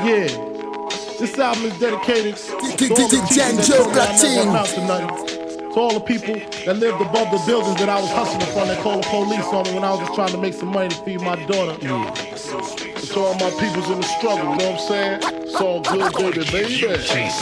[0.04, 0.28] Yeah.
[1.20, 3.88] This album is dedicated to all the people that Joe
[5.74, 8.82] to all the people that lived above the buildings that I was hustling from that
[8.84, 10.95] called the police on me when I was just trying to make some money to
[11.03, 11.74] feed my daughter.
[11.82, 15.19] To all my peoples in the struggle, you know what I'm saying?
[15.43, 16.86] It's all good, baby, baby.
[16.86, 17.41] It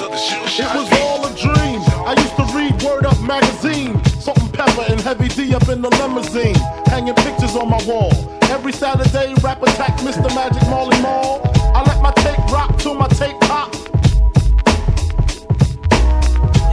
[0.71, 1.81] was all a dream.
[2.07, 3.99] I used to read Word Up magazine.
[4.21, 6.55] Salt-N-Pepa and heavy D up in the limousine.
[6.87, 8.11] Hanging pictures on my wall.
[8.43, 10.33] Every Saturday, rap attack Mr.
[10.35, 11.41] Magic Marley Marl.
[11.75, 13.40] I let my tape rock till my tape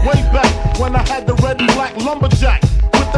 [0.07, 2.63] Way back when I had the red and black lumberjack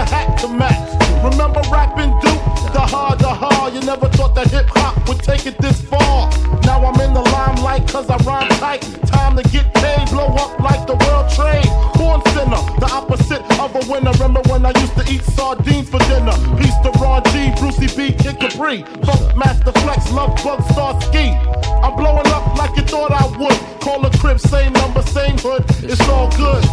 [0.01, 0.89] the hat to match.
[1.23, 2.41] Remember rapping Duke?
[2.73, 3.75] The hard, the hard.
[3.75, 6.31] You never thought that hip hop would take it this far.
[6.65, 8.81] Now I'm in the limelight cause I rhyme tight.
[9.07, 11.69] Time to get paid, blow up like the world trade.
[12.01, 14.13] Born sinner, the opposite of a winner.
[14.13, 16.37] Remember when I used to eat sardines for dinner?
[16.57, 18.85] Peace to Ron G, Brucey B, Kid Capri.
[19.05, 21.37] Funkmaster Flex, Love Bug, Starski.
[21.85, 23.59] I'm blowing up like you thought I would.
[23.85, 25.65] Call a crib, same number, same hood.
[25.85, 26.65] It's all good.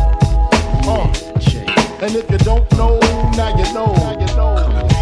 [0.88, 1.67] Uh.
[2.00, 3.00] And if you don't know,
[3.36, 3.92] now you know.
[3.96, 4.97] Now you know.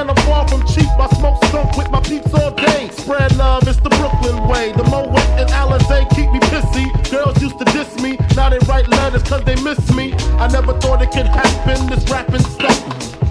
[0.00, 0.88] And I'm far from cheap.
[0.98, 2.88] I smoke skunk with my peeps all day.
[2.88, 4.72] Spread love, it's the Brooklyn way.
[4.72, 6.88] The Moet and Alizé keep me pissy.
[7.10, 10.14] Girls used to diss me, now they write letters cause they miss me.
[10.40, 12.80] I never thought it could happen, this rapping stuff.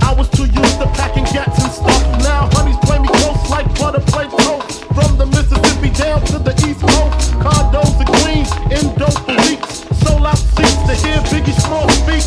[0.03, 2.03] I was too used to packing gats and stuff.
[2.21, 4.85] Now honeys play me close like butter play toast.
[4.93, 7.33] From the Mississippi down to the East Coast.
[7.41, 9.89] Condos and Queens, in dope for weeks.
[10.05, 12.21] Sold out seats to hear Biggie Small speak.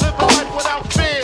[0.00, 1.23] Live a life without fear.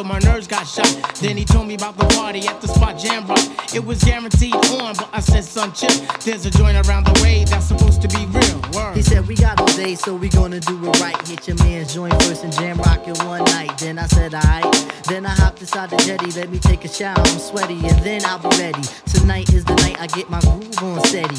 [0.00, 0.88] So my nerves got shot.
[1.16, 3.74] Then he told me about the party at the spot Jam Rock.
[3.74, 5.90] It was guaranteed on, but I said, son, chill.
[6.24, 8.60] There's a joint around the way that's supposed to be real.
[8.72, 8.96] Word.
[8.96, 11.28] He said, We got all day, so we gonna do it right.
[11.28, 13.76] Hit your man's joint first and jam rock it one night.
[13.78, 14.64] Then I said, Alright.
[15.06, 17.18] Then I hopped inside the jetty, let me take a shower.
[17.18, 18.82] I'm sweaty, and then I'll be ready.
[19.12, 21.36] Tonight is the night I get my groove on steady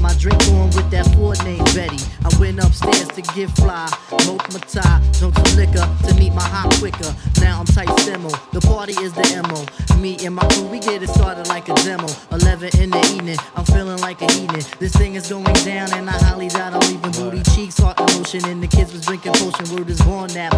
[0.00, 1.98] get my drink on with that Ford named Betty.
[2.24, 3.86] I went upstairs to get fly,
[4.20, 7.14] smoke my tie, drunk some liquor to meet my hot quicker.
[7.40, 8.30] Now I'm tight simo.
[8.52, 9.60] The party is the MO.
[10.00, 12.08] Me and my crew, we get it started like a demo.
[12.32, 14.62] 11 in the evening, I'm feeling like a heathen.
[14.78, 18.06] This thing is going down, and I highly doubt I'm leaving booty cheeks, heart in
[18.16, 19.76] motion, and the kids was drinking potion.
[19.76, 20.54] Word is born, that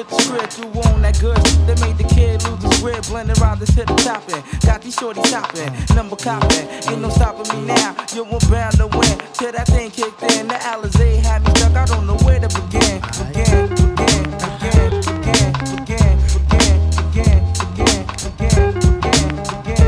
[0.00, 1.36] With the script, do on that good.
[1.68, 4.42] They made the kid lose his grip, blending around this hip topping.
[4.64, 6.66] Got these shorty topping, number copping.
[6.88, 9.20] Ain't no stopping me now, you were bound to win.
[9.34, 12.48] Till that thing kicked in, the Alizé had me stuck, I don't know where to
[12.48, 13.02] begin.
[13.28, 16.16] Begin, begin, begin, begin, begin,
[16.48, 17.52] begin, begin,
[18.16, 19.80] begin, begin.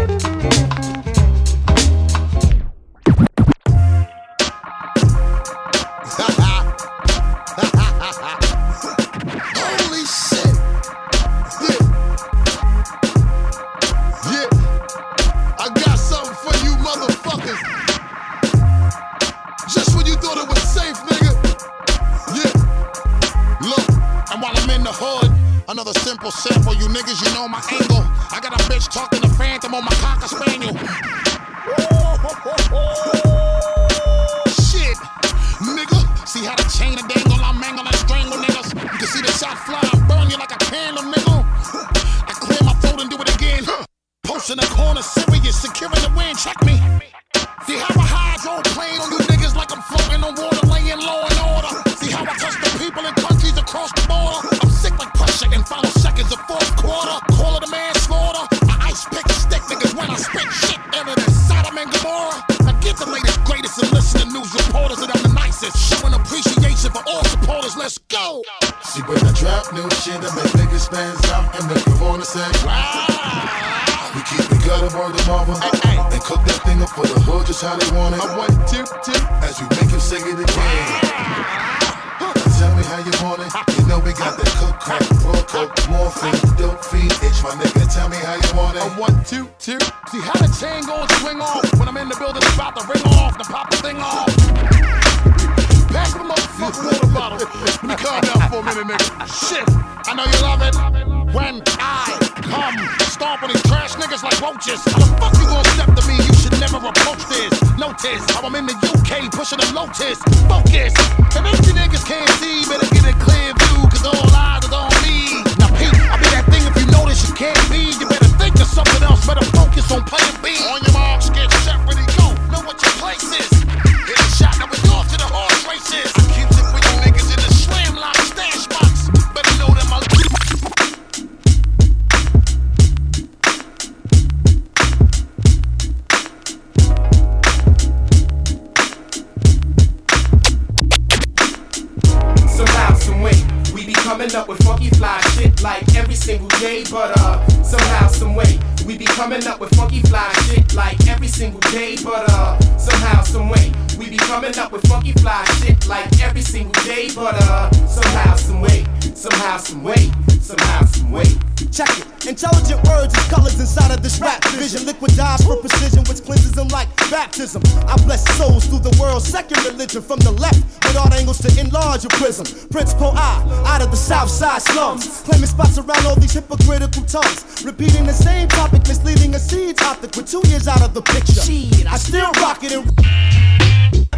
[144.23, 146.85] Coming up with funky fly shit like every single day.
[146.91, 151.27] But uh, somehow, some way, we be coming up with funky fly shit like every
[151.27, 151.97] single day.
[152.05, 156.43] But uh, somehow, some way, we be coming up with funky fly shit like every
[156.43, 157.09] single day.
[157.13, 161.52] But uh, somehow, some way, somehow, some way, somehow, some way.
[161.73, 162.27] Check it.
[162.29, 164.85] Intelligent words is colors inside of this rap vision.
[164.85, 167.63] Liquid dies for precision, which cleanses them like baptism.
[167.89, 171.49] I bless souls through the world's second religion from the left, with odd angles to
[171.59, 172.45] enlarge your prism.
[172.69, 177.05] Prince Po I, out of the south side slums, claiming spots around all these hypocritical
[177.05, 177.65] tongues.
[177.65, 181.41] Repeating the same topic, misleading a seed topic with two years out of the picture.
[181.89, 183.32] I still rock it and.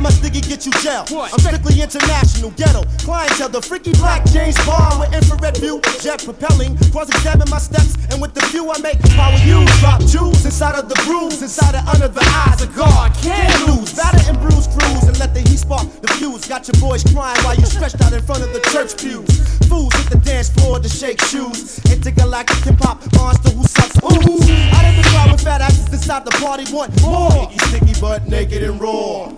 [0.01, 1.05] My sticky get you jail.
[1.11, 2.83] I'm strictly international, ghetto.
[3.05, 6.77] Clientele, the freaky black James Bond with infrared view, jet propelling.
[6.91, 9.71] Cross examine my steps, and with the view I make, power use.
[9.81, 13.15] Drop jewels inside of the grooves, inside of under the eyes of God.
[13.23, 13.95] Can't lose.
[13.95, 16.47] Batter and bruise crews, and let the heat spark the fuse.
[16.47, 19.31] Got your boys crying while you stretched out in front of the church pews.
[19.69, 21.79] Fools hit the dance floor to shake shoes.
[21.91, 23.97] Intergalactic hip hop monster who sucks.
[24.03, 24.11] Ooh,
[24.75, 27.31] out of the crowd with fat asses inside the party want more.
[27.31, 29.33] Sticky, sticky, but naked and raw.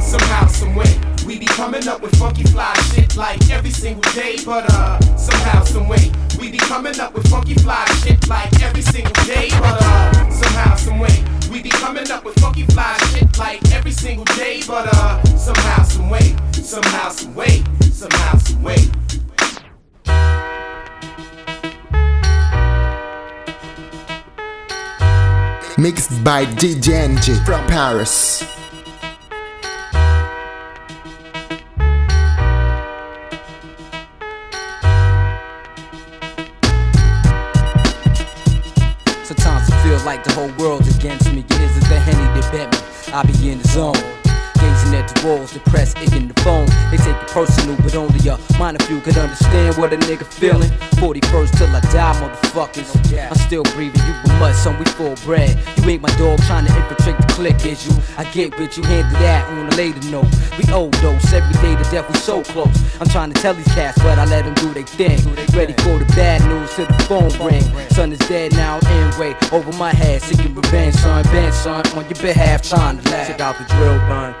[0.00, 4.36] Somehow, some way, we be coming up with funky fly shit like every single day.
[4.44, 6.10] But uh, somehow, some way,
[6.40, 9.48] we be coming up with funky fly shit like every single day.
[9.50, 13.90] But uh, somehow, some way, we be coming up with funky fly shit like every
[13.92, 14.62] single day.
[14.66, 17.62] But uh, somehow, some way, somehow, some way,
[17.92, 18.76] somehow, some way.
[25.78, 28.57] Mixed by DJ from Paris.
[40.08, 41.40] Like the whole world's against me.
[41.40, 43.12] It isn't the henny that bet me.
[43.12, 44.17] I be in the zone.
[44.88, 46.66] At the walls, the press, icking the phone.
[46.90, 50.70] They take it personal, but only a minor few could understand what a nigga feeling.
[50.98, 52.90] 41st till I die, motherfuckers.
[52.96, 55.56] Oh, I'm still breathing, you but mud, son, we full bread.
[55.78, 57.94] You ain't my dog trying to infiltrate the clique, is you?
[58.16, 60.26] I get, but you handle that on a later note.
[60.58, 62.74] We old dose, every day to death, we so close.
[63.00, 65.20] I'm trying to tell these cats, but I let them do their thing.
[65.54, 67.62] Ready for the bad news till the phone ring.
[67.90, 71.22] Son is dead now, anyway, over my head, seeking revenge, son.
[71.24, 73.28] Ben, son, on your behalf, trying to laugh.
[73.28, 74.34] Check out the drill done,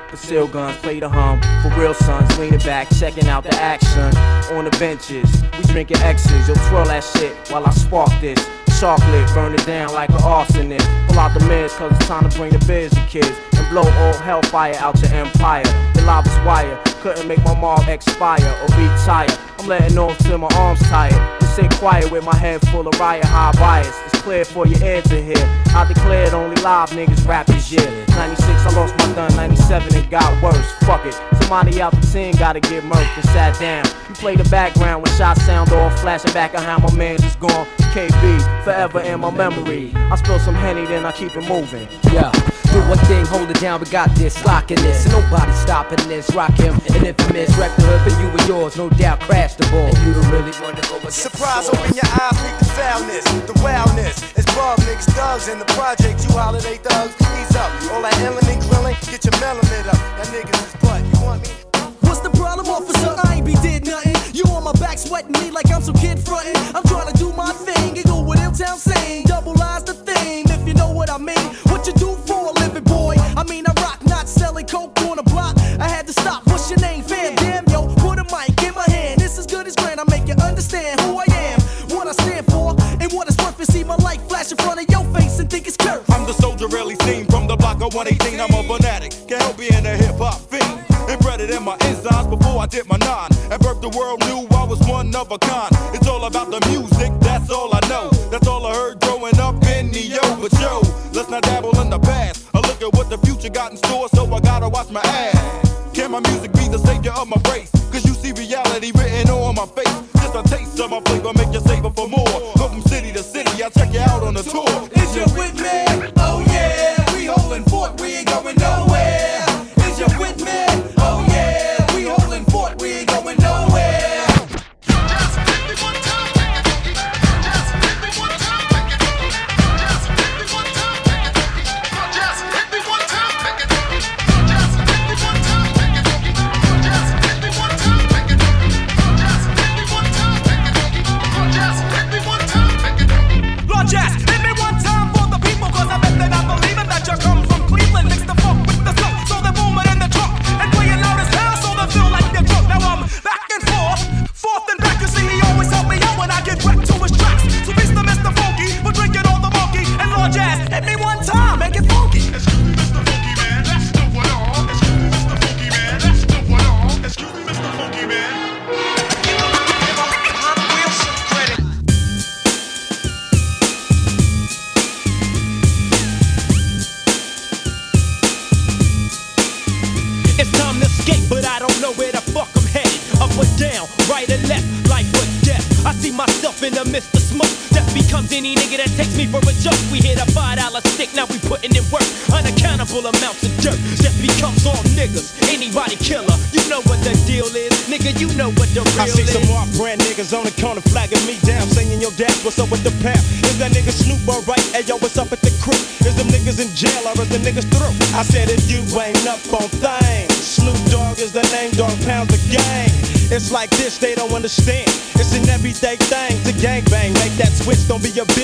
[0.46, 1.40] guns, play the hum.
[1.62, 4.14] For real sons, leaning back, checking out the action.
[4.56, 6.48] On the benches, we drinking X's.
[6.48, 8.38] Yo, twirl that shit while I spark this.
[8.78, 10.86] Chocolate, burn it down like an arsonist.
[11.08, 13.36] Pull out the meds, cause it's time to bring the to kids.
[13.56, 15.64] And blow all hellfire out your empire.
[15.94, 16.78] The lava's wire,
[17.08, 19.28] couldn't make my mom expire or retire.
[19.58, 21.40] I'm letting off till my arms tired.
[21.40, 23.94] Just stay quiet with my head full of riot high bias.
[24.06, 25.42] It's clear for your ear to hear.
[25.74, 27.88] I declared only live niggas rap this year.
[28.08, 29.34] 96, I lost my gun.
[29.36, 30.70] 97, it got worse.
[30.80, 31.14] Fuck it.
[31.40, 33.86] Somebody out the 10 gotta get murked and sat down.
[34.10, 37.36] You play the background when shots sound off, flashing back on how my man's is
[37.36, 37.66] gone.
[37.94, 39.92] KB, forever in my memory.
[39.94, 41.88] I spill some Henny, then I keep it moving.
[42.12, 42.30] Yeah.
[42.72, 45.06] Do one thing, hold it down, we got this, locking this.
[45.10, 47.50] Nobody stopping this, rock him, an infamous.
[47.56, 49.86] Wreck the hood for you and yours, no doubt, crash the ball.
[49.86, 52.68] And you don't really want to go against Surprise, the open your eyes, peek the
[52.74, 54.16] foulness, the wildness.
[54.36, 57.14] It's bug niggas, thugs in the project, you holiday thugs.
[57.38, 60.00] Ease up, all that illin' and grillin', get your melon lit up.
[60.18, 61.54] That niggas is butt, you want me?
[62.02, 63.14] What's the problem, officer?
[63.24, 64.16] I ain't be did nothing.
[64.34, 66.56] You on my back sweating me like I'm some kid frontin'.
[66.74, 69.26] I'm trying to do my thing and go with Town saying.
[69.26, 71.46] Double eyes the thing, if you know what I mean.
[71.70, 73.14] What you do for a living, boy?
[73.36, 75.57] I mean, I rock, not selling coke on the block.
[75.88, 76.46] I had to stop.
[76.46, 77.34] What's your name, fam?
[77.36, 79.20] Damn, yo, put a mic in my hand.
[79.20, 80.00] This is good as grand.
[80.00, 81.60] I make you understand who I am,
[81.96, 83.58] what I stand for, and what it's worth.
[83.58, 86.10] And see my light flash in front of your face and think it's curved.
[86.10, 88.38] I'm the soldier really seen from the block of 118.
[88.38, 90.84] I'm a fanatic, can't help being a hip hop fiend.
[91.08, 93.30] Embedded in my enzymes before I did my nine.
[93.50, 95.72] At birth, the world knew I was one of a kind.
[95.96, 98.10] It's all about the music, that's all I know.
[98.30, 100.20] That's all I heard growing up in the yo.
[100.36, 100.82] But yo,
[101.14, 102.46] let's not dabble in the past.
[102.52, 105.67] I look at what the future got in store, so I gotta watch my ass.
[106.08, 107.70] Can my music be the savior of my race?
[107.92, 109.92] Cause you see reality written on my face.
[110.14, 112.24] Just a taste of my flavor, make you savor for more.
[112.56, 114.88] Go from city to city, I'll check you out on the tour.
[114.96, 116.17] Is you with me?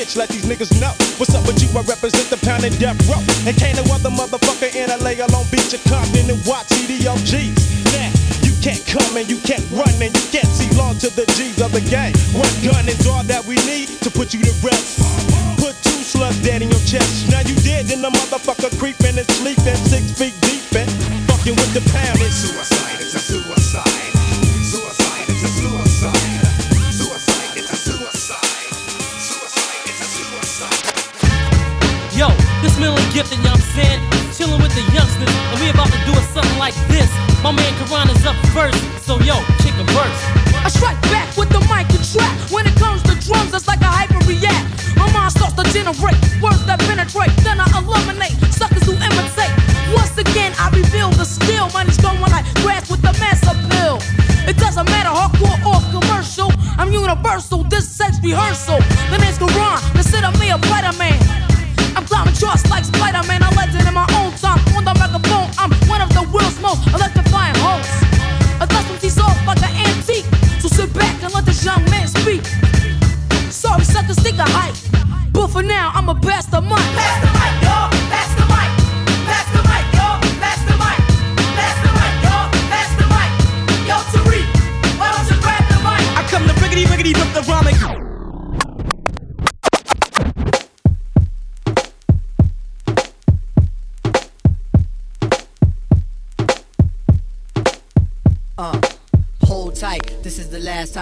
[0.05, 0.84] Bitch, let these niggas know.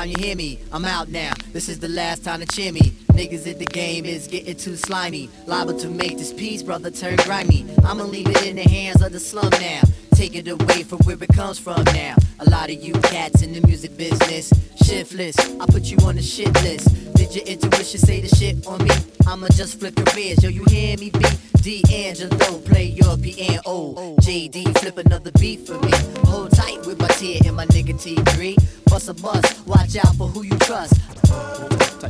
[0.02, 0.58] Time you hear me.
[0.72, 1.32] I'm out now.
[1.52, 2.80] This is the last time to cheer me.
[3.12, 5.30] Niggas in the game is getting too slimy.
[5.46, 7.66] Liable to make this piece, brother, turn grimy.
[7.84, 9.82] I'ma leave it in the hands of the slum now.
[10.14, 12.16] Take it away from where it comes from now.
[12.40, 14.52] A lot of you cats in the music business,
[14.84, 15.38] shiftless.
[15.60, 17.14] I put you on the shit list.
[17.14, 18.90] Did your intuition say the shit on me?
[19.26, 20.42] I'ma just flip careers.
[20.42, 21.10] Yo, you hear me?
[21.10, 21.20] B.
[21.62, 23.94] D'Angelo, play your piano.
[24.20, 25.92] JD, flip another beat for me.
[26.26, 28.90] Hold tight with my tear and my nigga T3.
[28.90, 30.94] Bust a bust, watch out for who you trust.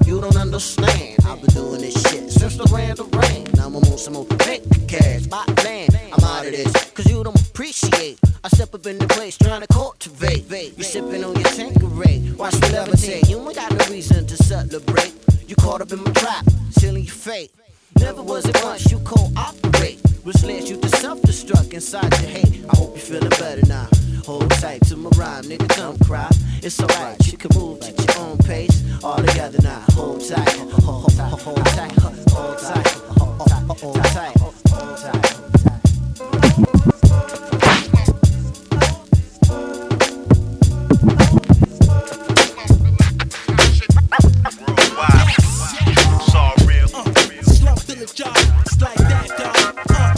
[0.06, 1.18] You don't understand.
[1.26, 3.46] I've been doing this shit since the rain the rain.
[3.54, 5.26] Now I'm on some more big cash.
[5.26, 6.72] By land, I'm out of this.
[6.92, 8.18] Cause you don't appreciate.
[8.42, 10.50] I step up in the place trying to cultivate.
[10.78, 12.32] You sipping on your Tanqueray.
[12.38, 13.28] Watch me levitate.
[13.28, 15.12] You ain't got no reason to celebrate.
[15.46, 16.46] You caught up in my trap,
[16.80, 17.52] your fate.
[18.00, 20.00] Never was it once you cooperate.
[20.24, 22.64] Which led you to self-destruct inside your hate.
[22.70, 23.88] I hope you're feeling better now.
[24.24, 26.30] Hold tight to my rhyme, nigga, don't cry.
[26.62, 28.82] It's alright, you can move at your own pace.
[29.02, 29.82] All together now.
[29.92, 30.48] Hold tight,
[30.84, 32.86] hold, tight, hold tight, hold tight,
[33.80, 35.22] hold tight, hold tight.
[48.06, 48.36] The job,
[48.66, 49.78] it's like that, dog.
[49.90, 50.14] Uh.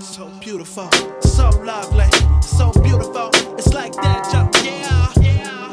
[0.00, 0.90] So beautiful,
[1.20, 2.08] so lovely,
[2.40, 3.30] so beautiful.
[3.58, 5.12] It's like that, jump, yeah.
[5.20, 5.72] Yeah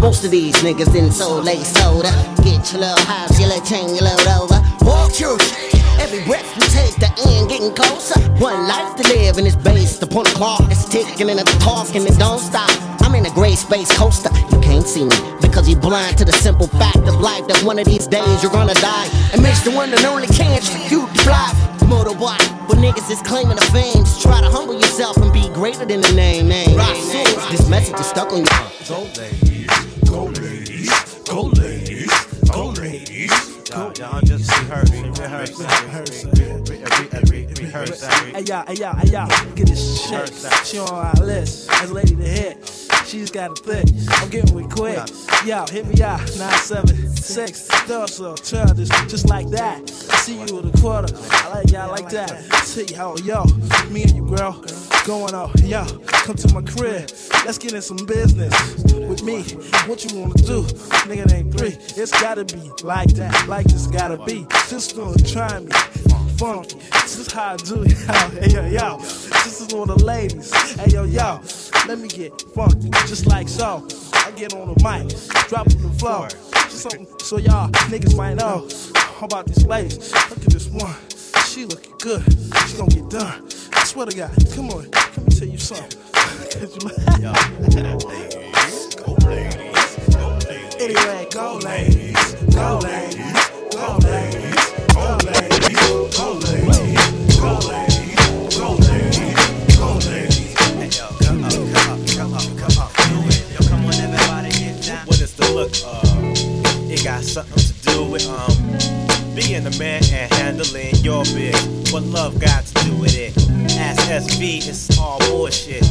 [0.00, 2.10] Most of these niggas didn't sold late soda.
[2.42, 4.60] Get your little house, your little chain, your little over.
[4.84, 5.73] Walk your.
[6.00, 8.18] Every breath we take, the end getting closer.
[8.40, 10.62] One life to live, and it's based upon a clock.
[10.70, 12.70] It's ticking and it's talking, it don't stop.
[13.02, 14.30] I'm in a gray space coaster.
[14.52, 17.78] You can't see me because you're blind to the simple fact of life that one
[17.78, 19.08] of these days you're gonna die.
[19.32, 21.52] It makes the one and only chance for you to fly.
[21.84, 24.04] Motorbike, but niggas is claiming the fame.
[24.04, 26.48] Just try to humble yourself and be greater than the name.
[26.48, 26.76] name.
[27.50, 28.46] This message is stuck on you.
[28.88, 29.68] Go ladies,
[30.08, 30.90] go ladies,
[31.28, 32.10] go ladies,
[32.50, 33.53] go ladies.
[33.74, 36.30] Y'all, y'all just rehearsing, rehearsing, rehearsing.
[38.32, 40.32] Hey y'all, hey y'all, hey y'all, get this shit.
[40.64, 42.88] She on our list as lady to hit.
[43.04, 43.86] She's got a thick.
[44.10, 44.98] I'm getting with quick.
[45.44, 46.20] Yo, hit me out.
[46.20, 47.66] 976.
[47.66, 48.36] Thought so.
[48.36, 49.80] Turn this just like that.
[49.82, 51.12] I see you with a quarter.
[51.12, 52.44] I like y'all like that.
[52.62, 53.44] See yo, yo,
[53.90, 54.62] me and you, girl.
[55.04, 57.10] Going out, yo, come to my crib.
[57.44, 58.54] Let's get in some business
[58.94, 59.42] with me.
[59.86, 60.62] What you wanna do?
[61.04, 61.76] Nigga, ain't three.
[62.00, 64.46] It's gotta be like that, like this gotta be.
[64.64, 65.70] Sister, try me
[66.38, 66.78] funky.
[66.78, 67.92] This is how I do it.
[68.40, 68.98] Hey yo, yo.
[68.98, 70.50] This is of the ladies.
[70.72, 71.38] Hey yo, yo.
[71.86, 73.86] Let me get funky, just like so.
[74.14, 75.14] I get on the mic,
[75.50, 76.28] drop it the floor.
[76.28, 79.96] Just something so y'all niggas might know How about this lady.
[79.96, 80.94] Look at this one.
[81.44, 82.22] She looking good.
[82.68, 83.63] She gonna get done.
[83.84, 84.30] I swear to God.
[84.54, 84.90] Come on.
[84.90, 86.00] Let me tell you something.
[86.10, 86.74] 'Cause
[87.20, 88.34] you-
[90.80, 93.34] Anyway, go ladies, go ladies,
[93.70, 94.56] go ladies,
[94.92, 95.76] go ladies,
[96.16, 96.96] go ladies,
[97.36, 100.54] go ladies, go ladies, go ladies.
[100.80, 102.90] Hey yo, come up, come up, come up, come up.
[102.96, 103.44] Do it.
[103.52, 105.06] Yo, come on, everybody get down.
[105.06, 106.90] What is the look of?
[106.90, 111.92] It got something to do with um being a man and handling your biz.
[111.92, 113.33] What love got to do with it?
[114.04, 115.82] Ask SV, it's all bullshit.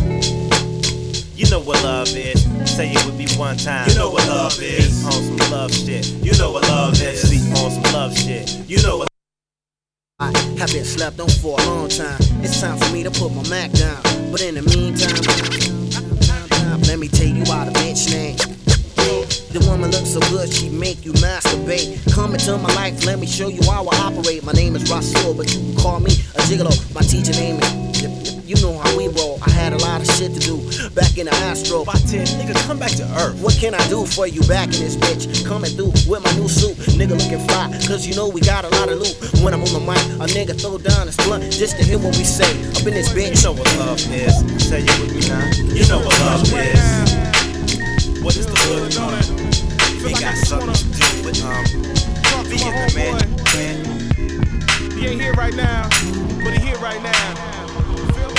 [1.35, 2.43] You know what love is.
[2.69, 3.89] Say it with me one time.
[3.89, 5.01] You know what love is.
[5.01, 6.07] Be on some love shit.
[6.21, 7.29] You know what love is.
[7.31, 8.55] Be on some love shit.
[8.67, 9.07] You know what
[10.19, 10.27] I
[10.59, 12.19] have been slept on for a long time.
[12.43, 14.01] It's time for me to put my Mac down.
[14.31, 15.17] But in the meantime,
[16.83, 18.37] let me tell you about a bitch name.
[19.53, 21.99] The woman looks so good, she make you masturbate.
[22.13, 24.43] Come into my life, let me show you how I operate.
[24.43, 26.73] My name is Rasul, but you can call me a gigolo.
[26.95, 27.83] My teacher name is.
[28.45, 29.39] You know how we roll.
[29.41, 30.57] I had a lot of shit to do
[30.91, 31.85] back in the Astro.
[31.85, 33.41] nigga, come back to earth.
[33.41, 35.45] What can I do for you back in this bitch?
[35.47, 36.75] Coming through with my new suit.
[36.99, 39.15] Nigga looking fly, cause you know we got a lot of loot.
[39.41, 42.15] When I'm on the mic, a nigga throw down his blunt just to hear what
[42.17, 42.51] we say.
[42.75, 43.41] Up in this bitch.
[43.41, 44.67] You know what love is.
[44.67, 45.49] Say you with me now.
[45.73, 47.22] You know what love is.
[48.23, 50.05] What is the look of?
[50.05, 51.65] It got something to do with um
[52.47, 52.93] being the
[53.53, 53.77] man.
[54.97, 55.89] He ain't here right now,
[56.41, 57.52] but he here right now.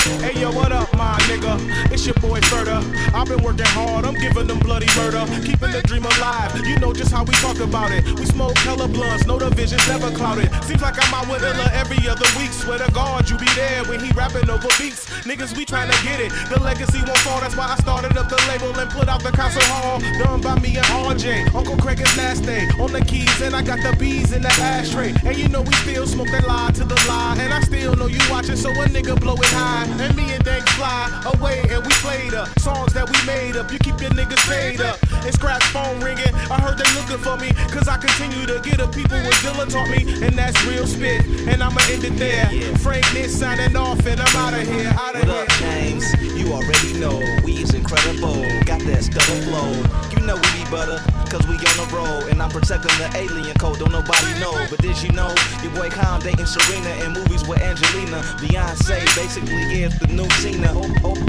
[0.05, 1.57] Hey yo, what up, my nigga?
[1.91, 2.77] It's your boy Furter.
[3.15, 5.25] I've been working hard, I'm giving them bloody murder.
[5.41, 8.05] Keeping the dream alive, you know just how we talk about it.
[8.21, 10.53] We smoke color blunts, no divisions, never clouded.
[10.65, 12.53] Seems like I'm out with Illa every other week.
[12.53, 15.09] Swear to God, you be there when he rapping over beats.
[15.25, 16.29] Niggas, we trying to get it.
[16.53, 19.33] The legacy won't fall, that's why I started up the label and put out the
[19.33, 20.01] console hall.
[20.21, 21.55] Done by me and RJ.
[21.55, 24.53] Uncle Craig is last day on the keys, and I got the bees in the
[24.61, 25.15] ashtray.
[25.25, 28.07] And you know we still smoke that lie to the lie, and I still know
[28.07, 29.94] you watching, so a nigga blow it high.
[30.01, 33.71] And me and Dank fly away and we played up songs that we made up.
[33.71, 34.99] You keep your niggas paid up.
[35.25, 36.35] And scratch phone ringing.
[36.51, 37.53] I heard they looking for me.
[37.71, 40.03] Cause I continue to get up people with Dilla taught me.
[40.25, 41.25] And that's real spit.
[41.47, 42.47] And I'ma end it there.
[42.79, 44.93] Frank this signing off and I'm out of here.
[44.99, 45.47] Out of here.
[45.61, 46.05] James?
[46.35, 48.43] You already know we is incredible.
[48.67, 49.71] Got that stubborn flow.
[50.11, 50.99] You know we be butter.
[51.31, 52.31] Cause we on the road.
[52.31, 53.79] And I'm protecting the alien code.
[53.79, 54.55] Don't nobody know.
[54.69, 55.33] But did you know
[55.63, 58.21] your boy Calm dating Serena in movies with Angelina?
[58.43, 60.69] Beyonce basically, yeah the new Tina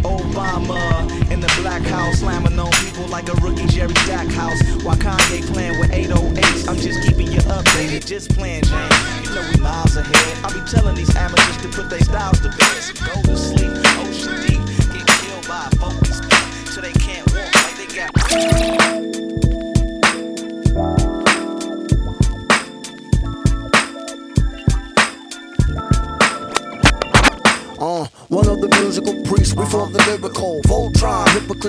[0.03, 4.61] Obama in the black house, slamming on people like a rookie Jerry Stackhouse.
[4.83, 8.89] While Kanye playing with 808s, I'm just keeping you updated, just playing Jane.
[9.23, 10.45] You know we miles ahead.
[10.45, 12.84] I be telling these amateurs to put their styles to bed.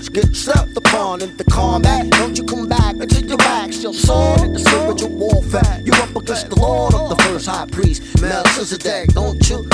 [0.01, 2.11] could get slept upon in the combat.
[2.11, 5.80] Don't you come back until you wax your sword in the spiritual warfare.
[5.84, 9.14] You're up against the Lord of the first high priest, Melchizedek.
[9.14, 9.66] Don't you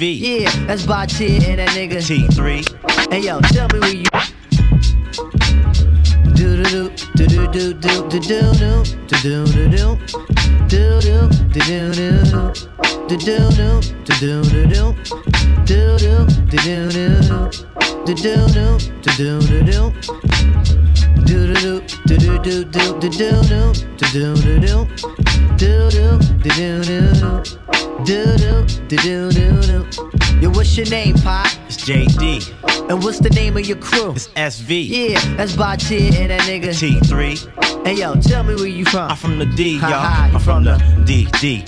[0.00, 0.14] V.
[0.14, 2.00] Yeah, that's Baatin and that nigga.
[2.00, 3.12] T3.
[3.12, 4.09] Hey yo, tell me where you
[33.70, 34.10] your crew?
[34.12, 34.88] It's SV.
[34.88, 36.70] Yeah, that's Baatin and that nigga.
[36.74, 37.86] T3.
[37.86, 39.10] Hey yo, tell me where you from.
[39.10, 39.80] I'm from the D, y'all.
[39.80, 41.64] Ha ha, you I'm from the D, D,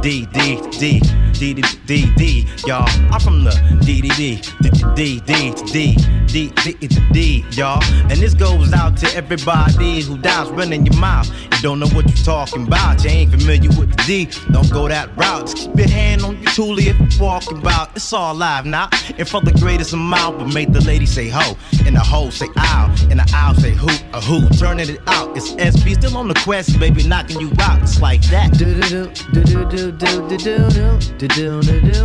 [0.00, 1.00] D, D, D, D,
[1.32, 2.88] D, D, D, D, y'all.
[3.12, 3.52] I'm from the
[3.84, 5.96] D, D, D, D, D, D, D,
[6.26, 7.84] D, D, D, D, y'all.
[8.10, 11.30] And this goes out to everybody who dies running your mouth.
[11.62, 13.04] You don't know what you're talking about.
[13.04, 14.28] You ain't familiar with the D.
[14.50, 15.42] Don't go that route.
[15.42, 17.94] Just keep your hand on your toolie if you're walking about.
[17.94, 18.88] It's all live now.
[19.16, 21.56] And for the greatest amount, but make the lady say ho.
[21.86, 22.92] And the ho say ow.
[23.10, 24.48] And the owl say who, a who.
[24.58, 25.36] Turning it out.
[25.36, 27.80] It's SV still on the quest, baby, knocking you out.
[27.80, 28.58] It's like that.
[28.58, 32.00] Do do do do do do do do do do do do do do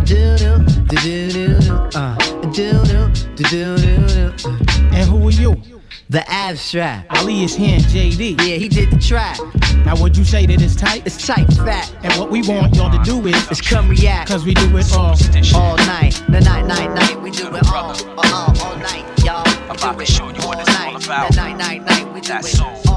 [0.00, 0.58] do do
[0.88, 2.16] do do do uh
[2.50, 4.48] do do do do do do.
[4.90, 5.71] And who are you?
[6.12, 7.06] The abstract.
[7.16, 8.38] Ali is here, JD.
[8.40, 9.38] Yeah, he did the track.
[9.86, 11.06] Now would you say that it's tight?
[11.06, 11.90] It's tight, fat.
[12.02, 14.28] And what we want y'all to do is It's come react.
[14.28, 15.16] Cause we do it all
[15.54, 16.22] all night.
[16.28, 17.22] The night, night, night.
[17.22, 19.42] We do it all, all, all, all night, y'all.
[19.70, 21.30] We do it show you what it's all about.
[21.30, 22.12] The night, night, night.
[22.12, 22.91] We do it all, all, all night.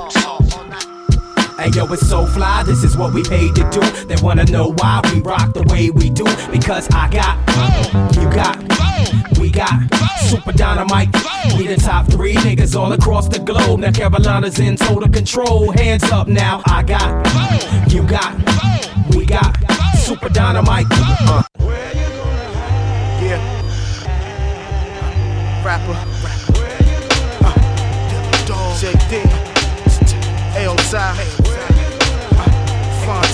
[1.58, 3.80] Hey yo, it's so fly, this is what we paid to do.
[4.08, 6.26] They wanna know why we rock the way we do.
[6.51, 7.38] Because I got,
[8.18, 8.60] you got,
[9.39, 9.72] we got
[10.20, 11.14] super dynamite.
[11.58, 13.80] We the top three niggas all across the globe.
[13.80, 15.72] Now Carolina's in total control.
[15.72, 17.26] Hands up now, I got,
[17.89, 18.36] you got,
[19.16, 19.56] we got
[19.97, 20.88] super dynamite.
[20.91, 21.41] Uh.
[23.22, 23.39] Yeah.
[25.64, 25.97] Rapper.
[27.45, 27.53] Uh,
[28.78, 29.56] JD.
[30.56, 31.35] Aosai.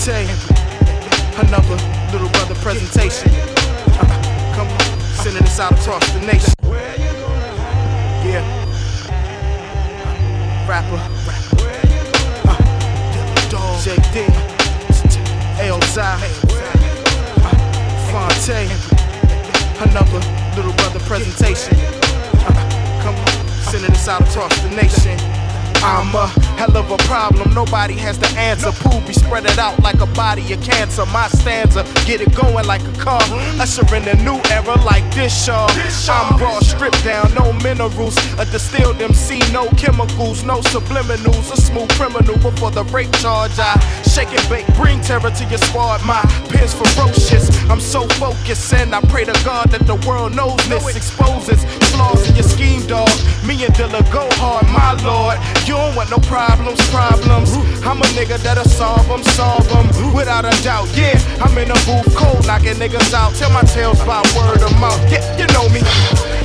[0.01, 1.47] Uh, Phonte.
[1.47, 1.77] Another
[2.11, 3.29] little brother presentation.
[3.29, 4.99] Uh, come on.
[5.21, 6.53] Sending this out across the nation.
[8.25, 8.41] Yeah.
[10.67, 10.97] Rapper.
[12.49, 12.57] Uh,
[13.83, 14.25] JD.
[15.61, 16.17] Aosai.
[17.37, 17.51] Uh,
[18.09, 18.59] Fonte.
[19.87, 20.19] Another
[20.55, 21.77] little brother presentation.
[23.69, 25.40] sending this out across the nation.
[25.83, 26.27] I'm a
[26.61, 28.71] hell of a problem, nobody has the answer.
[28.71, 31.05] Poopy spread it out like a body of cancer.
[31.07, 33.21] My stanza, get it going like a car.
[33.59, 35.67] Usher in a new era like this, Shaw.
[36.09, 38.15] I'm raw, stripped down, no minerals.
[38.37, 41.51] A distilled MC, no chemicals, no subliminals.
[41.51, 43.57] A smooth criminal before the rape charge.
[43.57, 46.05] I shake and bake, bring terror to your squad.
[46.05, 50.57] My pen's ferocious, I'm so focused, and I pray to God that the world knows
[50.69, 50.95] this.
[50.95, 53.09] Exposes flaws in your scheme, dog.
[53.45, 55.39] Me and Dilla go hard, my lord.
[55.67, 57.53] You don't want no problems, problems.
[57.87, 59.87] I'm a nigga that'll solve them, solve them.
[60.13, 61.17] Without a doubt, yeah.
[61.39, 63.33] I'm in a booth cold, knocking niggas out.
[63.35, 65.01] Tell my tales by word of mouth.
[65.09, 66.40] Yeah, you know me.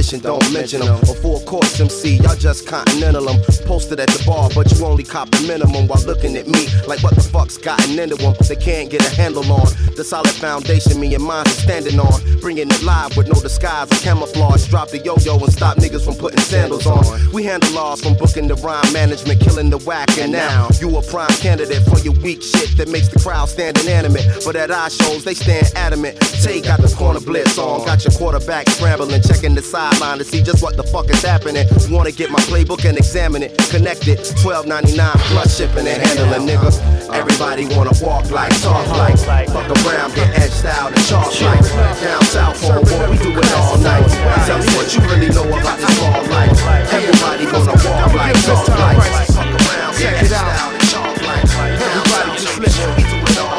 [0.00, 0.94] Don't mention them.
[0.94, 3.26] A full course MC, y'all just continental.
[3.66, 7.02] Posted at the bar, but you only cop the minimum while looking at me like
[7.02, 8.34] what the fuck's gotten into them.
[8.48, 12.40] They can't get a handle on the solid foundation me and mine are standing on.
[12.40, 14.66] Bringing it live with no disguise or camouflage.
[14.68, 17.02] Drop the yo yo and stop niggas from putting sandals on.
[17.32, 21.02] We handle laws from booking the rhyme management, killing the whack, and now you a
[21.02, 24.24] prime candidate for your weak shit that makes the crowd stand inanimate.
[24.44, 26.20] But at our shows, they stand adamant.
[26.42, 30.42] Tay got the corner blitz on, got your quarterback scrambling, checking the sideline to see
[30.42, 31.39] just what the fuck is happening.
[31.40, 34.20] Wanna get my playbook and examine it, connect it.
[34.44, 34.94] 12.99
[35.32, 36.70] plus shipping and handling, nigga.
[37.12, 39.16] Everybody wanna walk like, talk like,
[39.48, 41.64] fuck around, get edged out and chalk like.
[42.00, 42.78] Down south war,
[43.10, 44.06] we do it all night.
[44.46, 46.54] Tell me what you really know about this ball life.
[46.92, 51.44] Everybody gonna walk like, talk like, fuck around, get edged out and chalk like.
[51.80, 53.10] Everybody just listen, it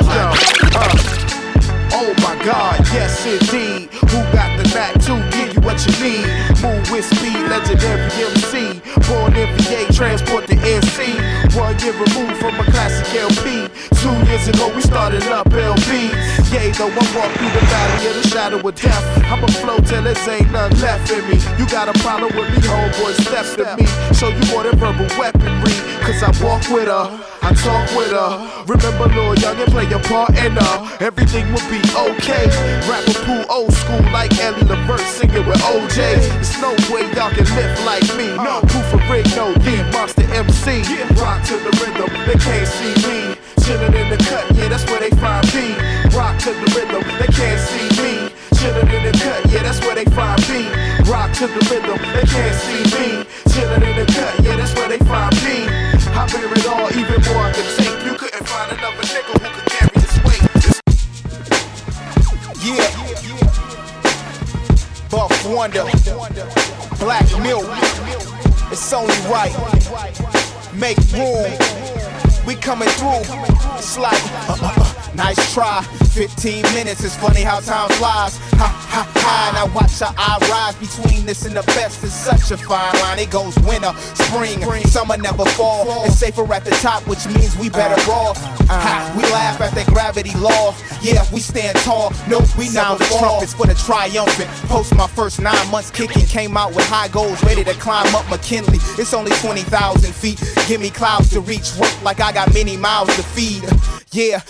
[0.05, 0.38] night.
[0.77, 0.95] Uh,
[1.97, 3.89] oh my God, yes indeed.
[4.11, 6.27] Who got the knack to give you what you need?
[6.61, 8.81] Move with speed, legendary MC.
[9.07, 11.15] Born in VA, transport the NC.
[11.55, 13.71] One year removed from a classic LP.
[14.01, 16.11] Two years ago, we started up LB.
[16.51, 19.03] Yay, though I walk through the valley of the shadow of death.
[19.31, 21.39] I'ma flow till there's ain't none left in me.
[21.57, 23.87] You got a problem with me, homeboy, step to me.
[24.13, 25.91] Show you more than verbal weaponry.
[26.03, 27.05] Cause I walk with her,
[27.41, 28.63] I talk with her.
[28.65, 30.97] Remember, Lil Young and play your part in her.
[30.99, 32.49] Everything will be okay.
[32.89, 35.95] Rapper pool old school like Eddie Levert singing with OJ.
[35.95, 38.32] There's no way y'all can live like me.
[38.32, 38.43] Uh.
[38.43, 39.82] No proof of rig, no D.
[39.91, 40.82] Monster MC.
[41.19, 43.36] Rock to the rhythm, they can't see me.
[43.61, 45.75] Chillin' in the cut, yeah, that's where they find me.
[46.15, 48.32] Rock to the rhythm, they can't see me.
[48.57, 50.69] Chillin' in the cut, yeah, that's where they find me.
[51.09, 53.25] Rock to the rhythm, they can't see me.
[53.51, 55.67] Chillin' in the cut, yeah, that's where they find me.
[56.13, 58.05] I bear it all, even more I can take.
[58.05, 60.41] You couldn't find another nigga who could carry this weight.
[62.63, 63.01] Yeah.
[65.56, 65.84] Wonder.
[66.99, 67.66] Black Milk.
[68.72, 69.53] It's only right.
[70.73, 71.52] Make room.
[72.45, 73.19] We coming through.
[73.78, 76.01] It's like, uh, uh, uh, nice try.
[76.11, 78.38] 15 minutes, it's funny how time flies.
[78.59, 82.03] Ha ha ha, now watch our eye rise between this and the best.
[82.03, 83.19] It's such a fine line.
[83.19, 86.03] It goes winter, spring, summer never fall.
[86.03, 88.38] It's safer at the top, which means we better uh, off.
[88.43, 88.79] Uh, uh.
[88.79, 90.75] Ha, we laugh at the gravity law.
[91.01, 92.11] Yeah, we stand tall.
[92.27, 93.19] No, we Sound never the fall.
[93.19, 94.49] trumpets for the triumphant.
[94.67, 98.29] Post my first nine months kicking, came out with high goals, ready to climb up
[98.29, 98.79] McKinley.
[98.99, 100.43] It's only 20,000 feet.
[100.67, 103.63] Give me clouds to reach, work like I got many miles to feed.
[104.11, 104.41] Yeah,